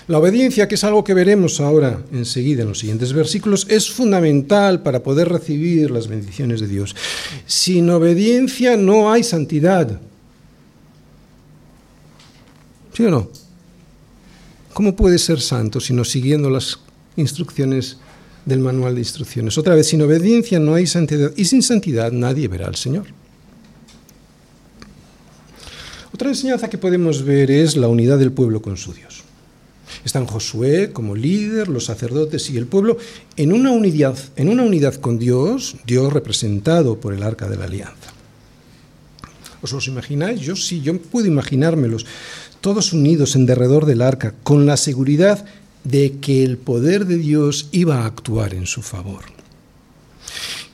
[0.09, 4.83] La obediencia, que es algo que veremos ahora enseguida en los siguientes versículos, es fundamental
[4.83, 6.95] para poder recibir las bendiciones de Dios.
[7.45, 10.01] Sin obediencia no hay santidad.
[12.93, 13.29] ¿Sí o no?
[14.73, 16.79] ¿Cómo puede ser santo sino siguiendo las
[17.17, 17.97] instrucciones
[18.45, 19.59] del manual de instrucciones?
[19.59, 23.07] Otra vez, sin obediencia no hay santidad y sin santidad nadie verá al Señor.
[26.15, 29.16] Otra enseñanza que podemos ver es la unidad del pueblo con su Dios.
[30.07, 32.97] Están Josué como líder, los sacerdotes y el pueblo
[33.37, 38.15] en una unidad, con Dios, Dios representado por el arca de la alianza.
[39.63, 40.41] ¿Os los imagináis?
[40.41, 42.07] Yo sí, yo puedo imaginármelos
[42.61, 45.45] todos unidos en derredor del arca, con la seguridad
[45.83, 49.25] de que el poder de Dios iba a actuar en su favor.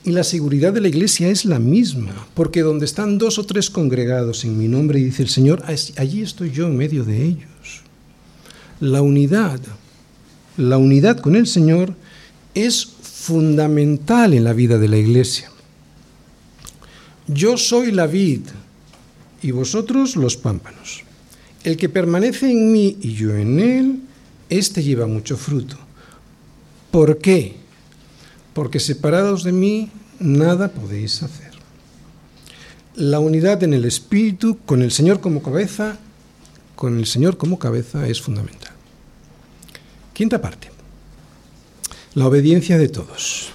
[0.03, 3.71] Y la seguridad de la iglesia es la misma, porque donde están dos o tres
[3.71, 7.52] congregados en mi nombre, dice el Señor, allí estoy yo en medio de ellos.
[8.83, 9.61] La unidad,
[10.57, 11.95] la unidad con el Señor
[12.53, 15.49] es fundamental en la vida de la iglesia.
[17.29, 18.41] Yo soy la vid
[19.41, 21.05] y vosotros los pámpanos.
[21.63, 24.01] El que permanece en mí y yo en él,
[24.49, 25.77] éste lleva mucho fruto.
[26.91, 27.55] ¿Por qué?
[28.53, 31.53] Porque separados de mí, nada podéis hacer.
[32.95, 35.99] La unidad en el espíritu, con el Señor como cabeza,
[36.75, 38.62] con el Señor como cabeza es fundamental.
[40.13, 40.69] Quinta parte.
[42.13, 43.49] La obediencia de todos.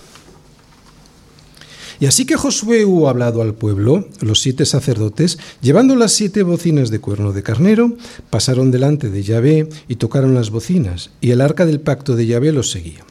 [2.00, 6.90] Y así que Josué hubo hablado al pueblo, los siete sacerdotes, llevando las siete bocinas
[6.90, 7.96] de cuerno de carnero,
[8.30, 12.52] pasaron delante de Yahvé y tocaron las bocinas, y el arca del pacto de Yahvé
[12.52, 13.04] los seguía.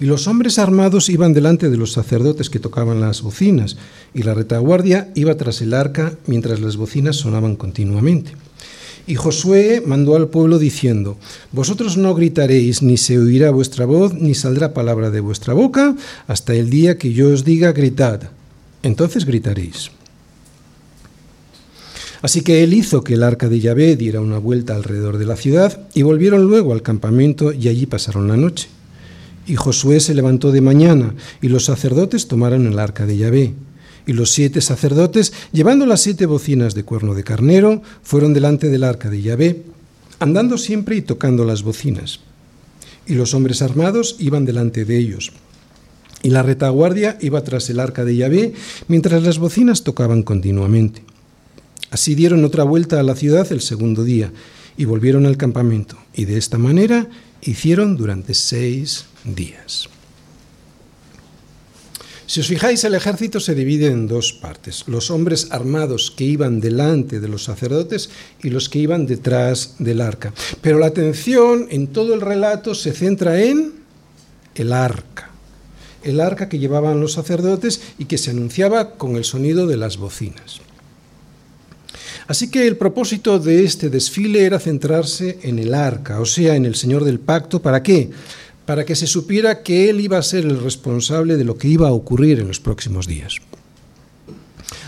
[0.00, 3.76] Y los hombres armados iban delante de los sacerdotes que tocaban las bocinas,
[4.12, 8.32] y la retaguardia iba tras el arca mientras las bocinas sonaban continuamente.
[9.08, 11.16] Y Josué mandó al pueblo diciendo,
[11.50, 16.54] Vosotros no gritaréis, ni se oirá vuestra voz, ni saldrá palabra de vuestra boca, hasta
[16.54, 18.20] el día que yo os diga, gritad.
[18.82, 19.90] Entonces gritaréis.
[22.20, 25.36] Así que él hizo que el arca de Yahvé diera una vuelta alrededor de la
[25.36, 28.68] ciudad, y volvieron luego al campamento, y allí pasaron la noche.
[29.46, 33.54] Y Josué se levantó de mañana, y los sacerdotes tomaron el arca de Yahvé.
[34.08, 38.82] Y los siete sacerdotes, llevando las siete bocinas de cuerno de carnero, fueron delante del
[38.82, 39.64] arca de Yahvé,
[40.18, 42.20] andando siempre y tocando las bocinas.
[43.06, 45.32] Y los hombres armados iban delante de ellos.
[46.22, 48.54] Y la retaguardia iba tras el arca de Yahvé,
[48.88, 51.04] mientras las bocinas tocaban continuamente.
[51.90, 54.32] Así dieron otra vuelta a la ciudad el segundo día,
[54.78, 55.98] y volvieron al campamento.
[56.14, 57.08] Y de esta manera
[57.42, 59.90] hicieron durante seis días.
[62.28, 66.60] Si os fijáis, el ejército se divide en dos partes, los hombres armados que iban
[66.60, 68.10] delante de los sacerdotes
[68.42, 70.34] y los que iban detrás del arca.
[70.60, 73.72] Pero la atención en todo el relato se centra en
[74.56, 75.30] el arca,
[76.02, 79.96] el arca que llevaban los sacerdotes y que se anunciaba con el sonido de las
[79.96, 80.60] bocinas.
[82.26, 86.66] Así que el propósito de este desfile era centrarse en el arca, o sea, en
[86.66, 87.62] el Señor del pacto.
[87.62, 88.10] ¿Para qué?
[88.68, 91.88] Para que se supiera que él iba a ser el responsable de lo que iba
[91.88, 93.36] a ocurrir en los próximos días.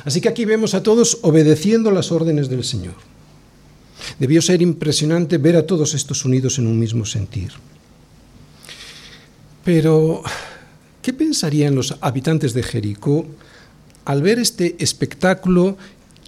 [0.04, 2.96] Así que aquí vemos a todos obedeciendo las órdenes del Señor.
[4.18, 7.52] Debió ser impresionante ver a todos estos unidos en un mismo sentir.
[9.64, 10.24] Pero,
[11.00, 13.24] ¿qué pensarían los habitantes de Jericó
[14.04, 15.78] al ver este espectáculo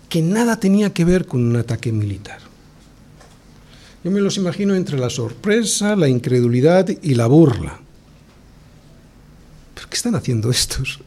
[0.08, 2.41] que nada tenía que ver con un ataque militar?
[4.04, 7.78] Yo me los imagino entre la sorpresa, la incredulidad y la burla.
[9.74, 11.00] ¿Pero qué están haciendo estos?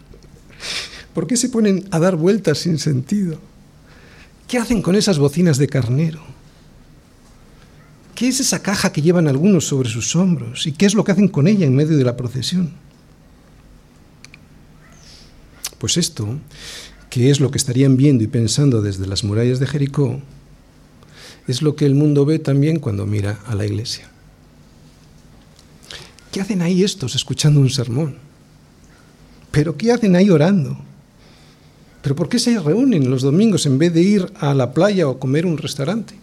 [1.13, 3.39] ¿Por qué se ponen a dar vueltas sin sentido?
[4.47, 6.21] ¿Qué hacen con esas bocinas de carnero?
[8.13, 10.65] ¿Qué es esa caja que llevan algunos sobre sus hombros?
[10.67, 12.71] ¿Y qué es lo que hacen con ella en medio de la procesión?
[15.79, 16.39] Pues esto,
[17.09, 20.21] que es lo que estarían viendo y pensando desde las murallas de Jericó,
[21.47, 24.09] es lo que el mundo ve también cuando mira a la iglesia.
[26.31, 28.15] ¿Qué hacen ahí estos escuchando un sermón?
[29.51, 30.77] ¿Pero qué hacen ahí orando?
[32.01, 35.17] ¿Pero por qué se reúnen los domingos en vez de ir a la playa o
[35.17, 36.13] comer un restaurante?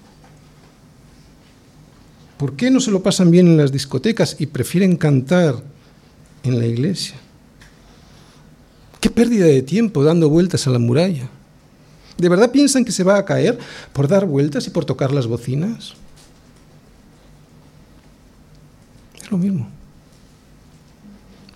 [2.37, 5.63] ¿Por qué no se lo pasan bien en las discotecas y prefieren cantar
[6.43, 7.15] en la iglesia?
[9.01, 11.29] ¿Qué pérdida de tiempo dando vueltas a la muralla?
[12.19, 13.59] ¿De verdad piensan que se va a caer
[13.93, 15.95] por dar vueltas y por tocar las bocinas?
[19.21, 19.69] Es lo mismo.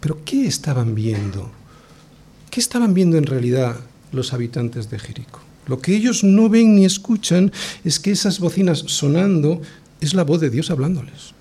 [0.00, 1.50] Pero ¿qué estaban viendo?
[2.50, 3.76] ¿Qué estaban viendo en realidad
[4.12, 5.40] los habitantes de Jericó?
[5.66, 7.52] Lo que ellos no ven ni escuchan
[7.84, 9.60] es que esas bocinas sonando
[10.00, 11.34] es la voz de Dios hablándoles.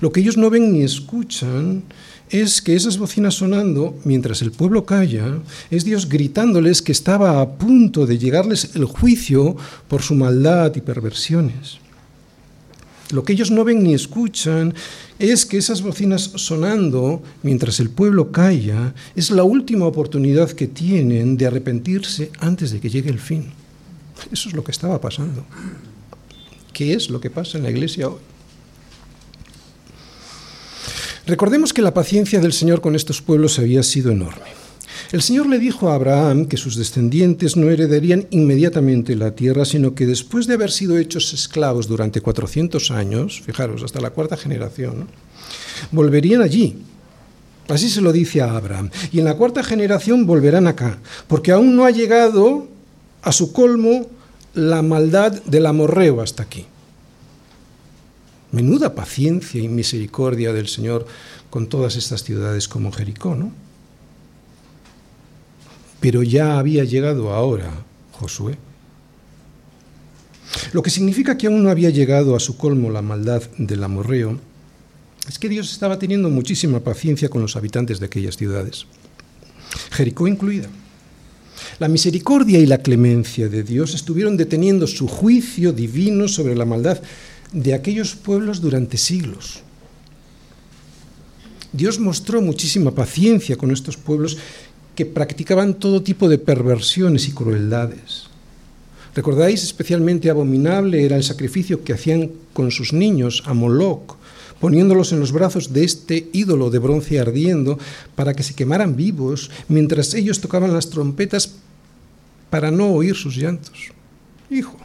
[0.00, 1.84] Lo que ellos no ven ni escuchan
[2.30, 7.58] es que esas bocinas sonando, mientras el pueblo calla, es Dios gritándoles que estaba a
[7.58, 9.56] punto de llegarles el juicio
[9.88, 11.78] por su maldad y perversiones.
[13.10, 14.72] Lo que ellos no ven ni escuchan
[15.18, 21.36] es que esas bocinas sonando mientras el pueblo calla es la última oportunidad que tienen
[21.36, 23.50] de arrepentirse antes de que llegue el fin.
[24.30, 25.44] Eso es lo que estaba pasando.
[26.72, 28.29] ¿Qué es lo que pasa en la iglesia hoy?
[31.30, 34.50] Recordemos que la paciencia del Señor con estos pueblos había sido enorme.
[35.12, 39.94] El Señor le dijo a Abraham que sus descendientes no heredarían inmediatamente la tierra, sino
[39.94, 45.06] que después de haber sido hechos esclavos durante 400 años, fijaros, hasta la cuarta generación,
[45.92, 46.78] volverían allí.
[47.68, 48.90] Así se lo dice a Abraham.
[49.12, 52.66] Y en la cuarta generación volverán acá, porque aún no ha llegado
[53.22, 54.08] a su colmo
[54.54, 56.66] la maldad del amorreo hasta aquí.
[58.52, 61.06] Menuda paciencia y misericordia del Señor
[61.50, 63.52] con todas estas ciudades como Jericó, ¿no?
[66.00, 67.70] Pero ya había llegado ahora
[68.12, 68.58] Josué.
[70.72, 74.38] Lo que significa que aún no había llegado a su colmo la maldad del amorreo
[75.28, 78.86] es que Dios estaba teniendo muchísima paciencia con los habitantes de aquellas ciudades,
[79.92, 80.68] Jericó incluida.
[81.78, 87.00] La misericordia y la clemencia de Dios estuvieron deteniendo su juicio divino sobre la maldad
[87.52, 89.62] de aquellos pueblos durante siglos.
[91.72, 94.38] Dios mostró muchísima paciencia con estos pueblos
[94.94, 98.24] que practicaban todo tipo de perversiones y crueldades.
[99.14, 104.16] ¿Recordáis especialmente abominable era el sacrificio que hacían con sus niños a Moloch,
[104.60, 107.78] poniéndolos en los brazos de este ídolo de bronce ardiendo
[108.14, 111.54] para que se quemaran vivos mientras ellos tocaban las trompetas
[112.50, 113.90] para no oír sus llantos?
[114.50, 114.76] Hijo,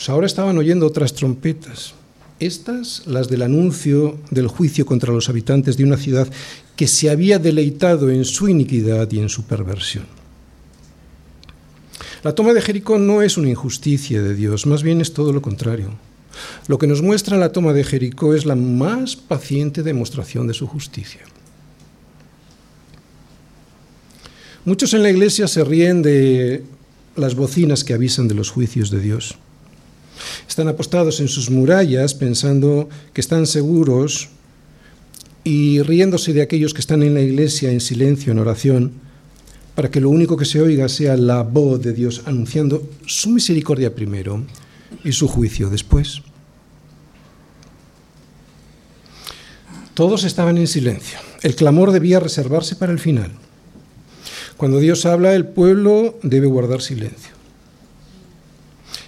[0.00, 1.92] pues ahora estaban oyendo otras trompetas.
[2.38, 6.26] Estas, las del anuncio del juicio contra los habitantes de una ciudad
[6.74, 10.06] que se había deleitado en su iniquidad y en su perversión.
[12.22, 15.42] La toma de Jericó no es una injusticia de Dios, más bien es todo lo
[15.42, 15.90] contrario.
[16.66, 20.66] Lo que nos muestra la toma de Jericó es la más paciente demostración de su
[20.66, 21.20] justicia.
[24.64, 26.64] Muchos en la iglesia se ríen de
[27.16, 29.36] las bocinas que avisan de los juicios de Dios.
[30.48, 34.28] Están apostados en sus murallas pensando que están seguros
[35.44, 38.92] y riéndose de aquellos que están en la iglesia en silencio, en oración,
[39.74, 43.94] para que lo único que se oiga sea la voz de Dios anunciando su misericordia
[43.94, 44.44] primero
[45.04, 46.22] y su juicio después.
[49.94, 51.18] Todos estaban en silencio.
[51.42, 53.32] El clamor debía reservarse para el final.
[54.56, 57.39] Cuando Dios habla, el pueblo debe guardar silencio.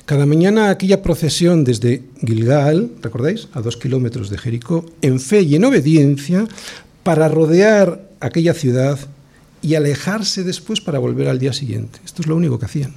[0.04, 3.48] Cada mañana aquella procesión desde Gilgal, ¿recordáis?
[3.52, 6.46] A dos kilómetros de Jericó, en fe y en obediencia,
[7.04, 8.98] para rodear aquella ciudad
[9.62, 12.00] y alejarse después para volver al día siguiente.
[12.04, 12.94] Esto es lo único que hacían.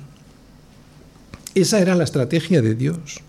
[1.53, 3.21] Esa era la estrategia de Dios.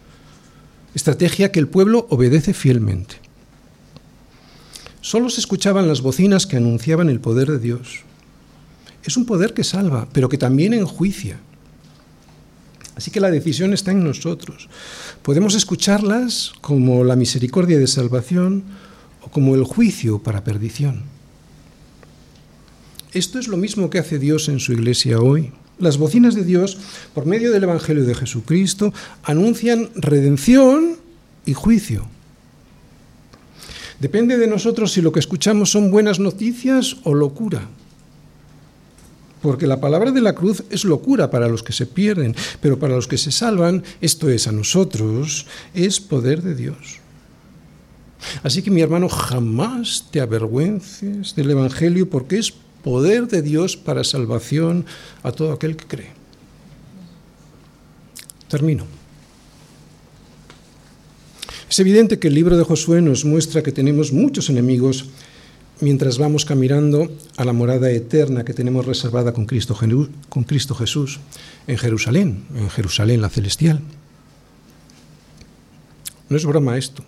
[0.94, 3.16] Estrategia que el pueblo obedece fielmente.
[5.02, 8.00] Solo se escuchaban las bocinas que anunciaban el poder de Dios.
[9.04, 11.38] Es un poder que salva, pero que también enjuicia.
[12.96, 14.68] Así que la decisión está en nosotros.
[15.22, 18.64] Podemos escucharlas como la misericordia de salvación
[19.20, 21.02] o como el juicio para perdición.
[23.12, 25.52] Esto es lo mismo que hace Dios en su iglesia hoy.
[25.78, 26.78] Las bocinas de Dios,
[27.14, 30.96] por medio del Evangelio de Jesucristo, anuncian redención
[31.44, 32.06] y juicio.
[34.00, 37.68] Depende de nosotros si lo que escuchamos son buenas noticias o locura
[39.46, 42.96] porque la palabra de la cruz es locura para los que se pierden, pero para
[42.96, 46.98] los que se salvan, esto es a nosotros, es poder de Dios.
[48.42, 54.02] Así que mi hermano, jamás te avergüences del Evangelio porque es poder de Dios para
[54.02, 54.84] salvación
[55.22, 56.10] a todo aquel que cree.
[58.48, 58.84] Termino.
[61.70, 65.06] Es evidente que el libro de Josué nos muestra que tenemos muchos enemigos
[65.80, 71.20] mientras vamos caminando a la morada eterna que tenemos reservada con Cristo, Jesús
[71.66, 73.80] en Jerusalén, en Jerusalén la celestial.
[76.28, 77.04] No es broma esto.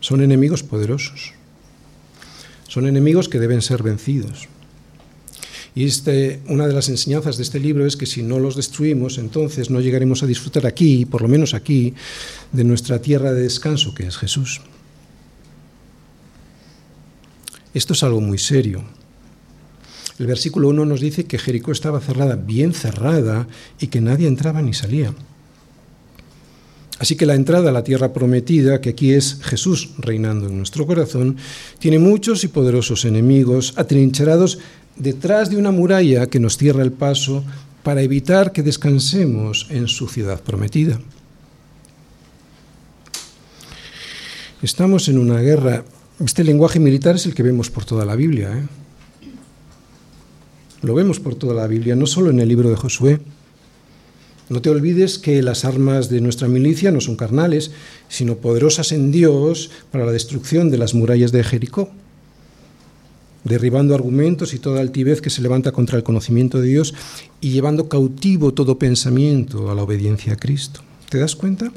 [0.00, 1.32] Son enemigos poderosos.
[2.68, 4.48] Son enemigos que deben ser vencidos.
[5.76, 9.18] Y este, una de las enseñanzas de este libro es que si no los destruimos,
[9.18, 11.94] entonces no llegaremos a disfrutar aquí, por lo menos aquí,
[12.52, 14.60] de nuestra tierra de descanso, que es Jesús.
[17.74, 18.84] Esto es algo muy serio.
[20.18, 23.48] El versículo 1 nos dice que Jericó estaba cerrada, bien cerrada,
[23.80, 25.12] y que nadie entraba ni salía.
[27.00, 30.86] Así que la entrada a la tierra prometida, que aquí es Jesús reinando en nuestro
[30.86, 31.36] corazón,
[31.80, 34.60] tiene muchos y poderosos enemigos atrincherados
[34.94, 37.44] detrás de una muralla que nos cierra el paso
[37.82, 41.00] para evitar que descansemos en su ciudad prometida.
[44.62, 45.84] Estamos en una guerra.
[46.20, 48.56] Este lenguaje militar es el que vemos por toda la Biblia.
[48.56, 48.66] ¿eh?
[50.82, 53.20] Lo vemos por toda la Biblia, no solo en el libro de Josué.
[54.48, 57.72] No te olvides que las armas de nuestra milicia no son carnales,
[58.08, 61.90] sino poderosas en Dios para la destrucción de las murallas de Jericó
[63.44, 66.94] derribando argumentos y toda altivez que se levanta contra el conocimiento de Dios
[67.40, 70.80] y llevando cautivo todo pensamiento a la obediencia a Cristo.
[71.10, 71.70] ¿Te das cuenta?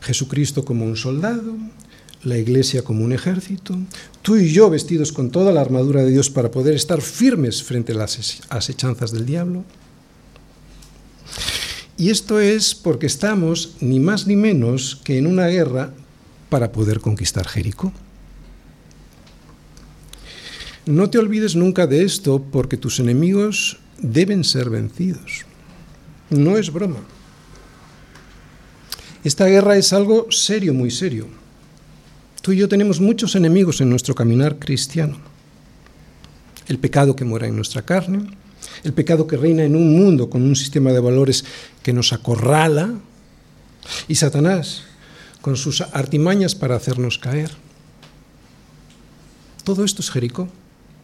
[0.00, 1.56] Jesucristo como un soldado,
[2.22, 3.76] la iglesia como un ejército,
[4.22, 7.92] tú y yo vestidos con toda la armadura de Dios para poder estar firmes frente
[7.92, 9.64] a las asechanzas del diablo.
[11.96, 15.92] Y esto es porque estamos ni más ni menos que en una guerra
[16.50, 17.92] para poder conquistar Jericó.
[20.84, 25.44] No te olvides nunca de esto porque tus enemigos deben ser vencidos.
[26.30, 27.00] No es broma.
[29.24, 31.26] Esta guerra es algo serio, muy serio.
[32.46, 35.16] Tú y yo tenemos muchos enemigos en nuestro caminar cristiano.
[36.68, 38.24] El pecado que mora en nuestra carne,
[38.84, 41.44] el pecado que reina en un mundo con un sistema de valores
[41.82, 42.94] que nos acorrala,
[44.06, 44.84] y Satanás
[45.40, 47.50] con sus artimañas para hacernos caer.
[49.64, 50.46] Todo esto es Jericó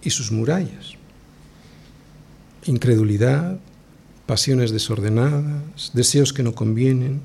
[0.01, 0.93] y sus murallas.
[2.67, 3.59] Incredulidad,
[4.27, 7.21] pasiones desordenadas, deseos que no convienen,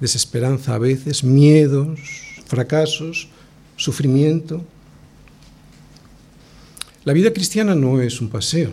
[0.00, 2.00] desesperanza a veces, miedos,
[2.46, 3.28] fracasos,
[3.80, 4.62] sufrimiento.
[7.04, 8.70] La vida cristiana no es un paseo.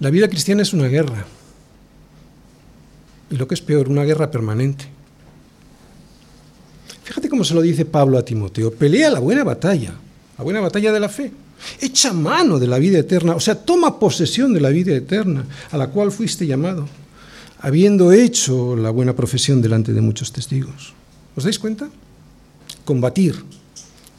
[0.00, 1.26] La vida cristiana es una guerra.
[3.30, 4.86] Y lo que es peor, una guerra permanente.
[7.04, 8.72] Fíjate cómo se lo dice Pablo a Timoteo.
[8.72, 9.92] Pelea la buena batalla,
[10.38, 11.30] la buena batalla de la fe.
[11.78, 15.76] Echa mano de la vida eterna, o sea, toma posesión de la vida eterna a
[15.76, 16.88] la cual fuiste llamado,
[17.60, 20.94] habiendo hecho la buena profesión delante de muchos testigos.
[21.36, 21.90] ¿Os dais cuenta?
[22.84, 23.44] Combatir,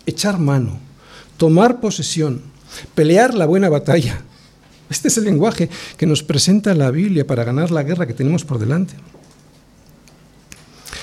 [0.05, 0.79] echar mano,
[1.37, 2.41] tomar posesión,
[2.95, 4.21] pelear la buena batalla.
[4.89, 8.45] Este es el lenguaje que nos presenta la Biblia para ganar la guerra que tenemos
[8.45, 8.93] por delante.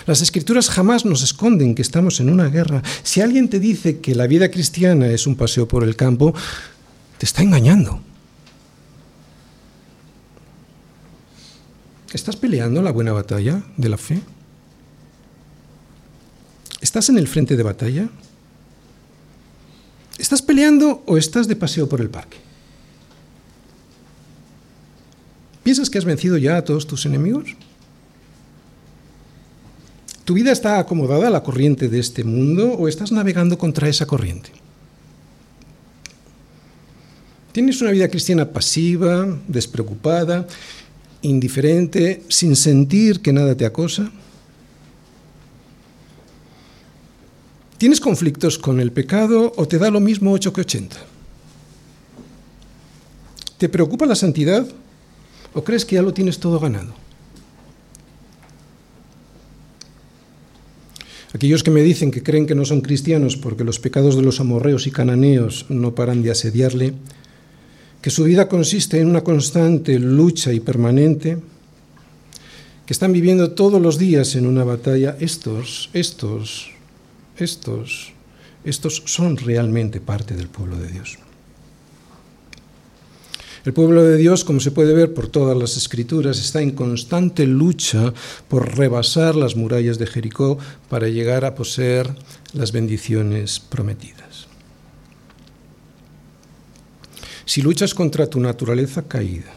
[0.07, 2.83] Las escrituras jamás nos esconden que estamos en una guerra.
[3.03, 6.35] Si alguien te dice que la vida cristiana es un paseo por el campo,
[7.19, 8.01] te está engañando.
[12.13, 14.21] ¿Estás peleando la buena batalla de la fe?
[16.81, 18.09] ¿Estás en el frente de batalla?
[20.19, 22.37] ¿Estás peleando o estás de paseo por el parque?
[25.63, 27.57] ¿Piensas que has vencido ya a todos tus enemigos?
[30.25, 34.07] ¿Tu vida está acomodada a la corriente de este mundo o estás navegando contra esa
[34.07, 34.51] corriente?
[37.53, 40.47] ¿Tienes una vida cristiana pasiva, despreocupada,
[41.23, 44.11] indiferente, sin sentir que nada te acosa?
[47.81, 50.97] ¿Tienes conflictos con el pecado o te da lo mismo 8 que 80?
[53.57, 54.69] ¿Te preocupa la santidad
[55.55, 56.93] o crees que ya lo tienes todo ganado?
[61.33, 64.41] Aquellos que me dicen que creen que no son cristianos porque los pecados de los
[64.41, 66.93] amorreos y cananeos no paran de asediarle,
[68.03, 71.39] que su vida consiste en una constante lucha y permanente,
[72.85, 76.73] que están viviendo todos los días en una batalla, estos, estos,
[77.41, 78.13] estos,
[78.65, 81.19] estos son realmente parte del pueblo de Dios.
[83.65, 87.47] El pueblo de Dios, como se puede ver por todas las escrituras, está en constante
[87.47, 88.15] lucha
[88.49, 92.15] por rebasar las murallas de Jericó para llegar a poseer
[92.55, 94.47] las bendiciones prometidas.
[97.45, 99.53] Si luchas contra tu naturaleza caída,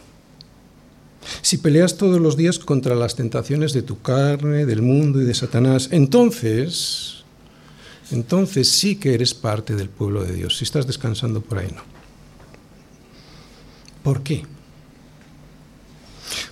[1.42, 5.34] si peleas todos los días contra las tentaciones de tu carne, del mundo y de
[5.34, 7.23] Satanás, entonces,
[8.12, 10.58] entonces sí que eres parte del pueblo de Dios.
[10.58, 11.82] Si estás descansando por ahí, no.
[14.04, 14.46] ¿Por qué?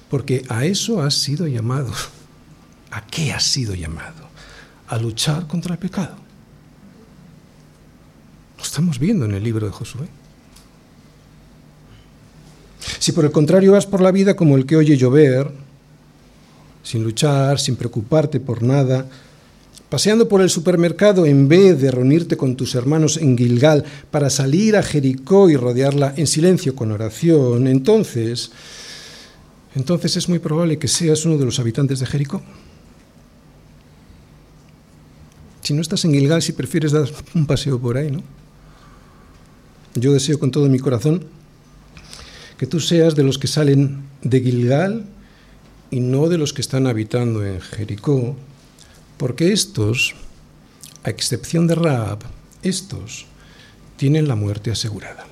[0.09, 1.91] Porque a eso has sido llamado.
[2.91, 4.29] ¿A qué has sido llamado?
[4.87, 6.15] A luchar contra el pecado.
[8.57, 10.07] Lo estamos viendo en el libro de Josué.
[12.99, 15.51] Si por el contrario vas por la vida como el que oye llover,
[16.83, 19.07] sin luchar, sin preocuparte por nada,
[19.91, 24.77] paseando por el supermercado en vez de reunirte con tus hermanos en Gilgal para salir
[24.77, 28.53] a Jericó y rodearla en silencio con oración, entonces,
[29.75, 32.41] entonces es muy probable que seas uno de los habitantes de Jericó.
[35.61, 38.23] Si no estás en Gilgal, si prefieres dar un paseo por ahí, ¿no?
[39.95, 41.25] Yo deseo con todo mi corazón
[42.57, 45.05] que tú seas de los que salen de Gilgal
[45.89, 48.37] y no de los que están habitando en Jericó,
[49.21, 50.15] porque estos,
[51.03, 52.23] a excepción de Raab,
[52.63, 53.27] estos
[53.95, 55.27] tienen la muerte asegurada.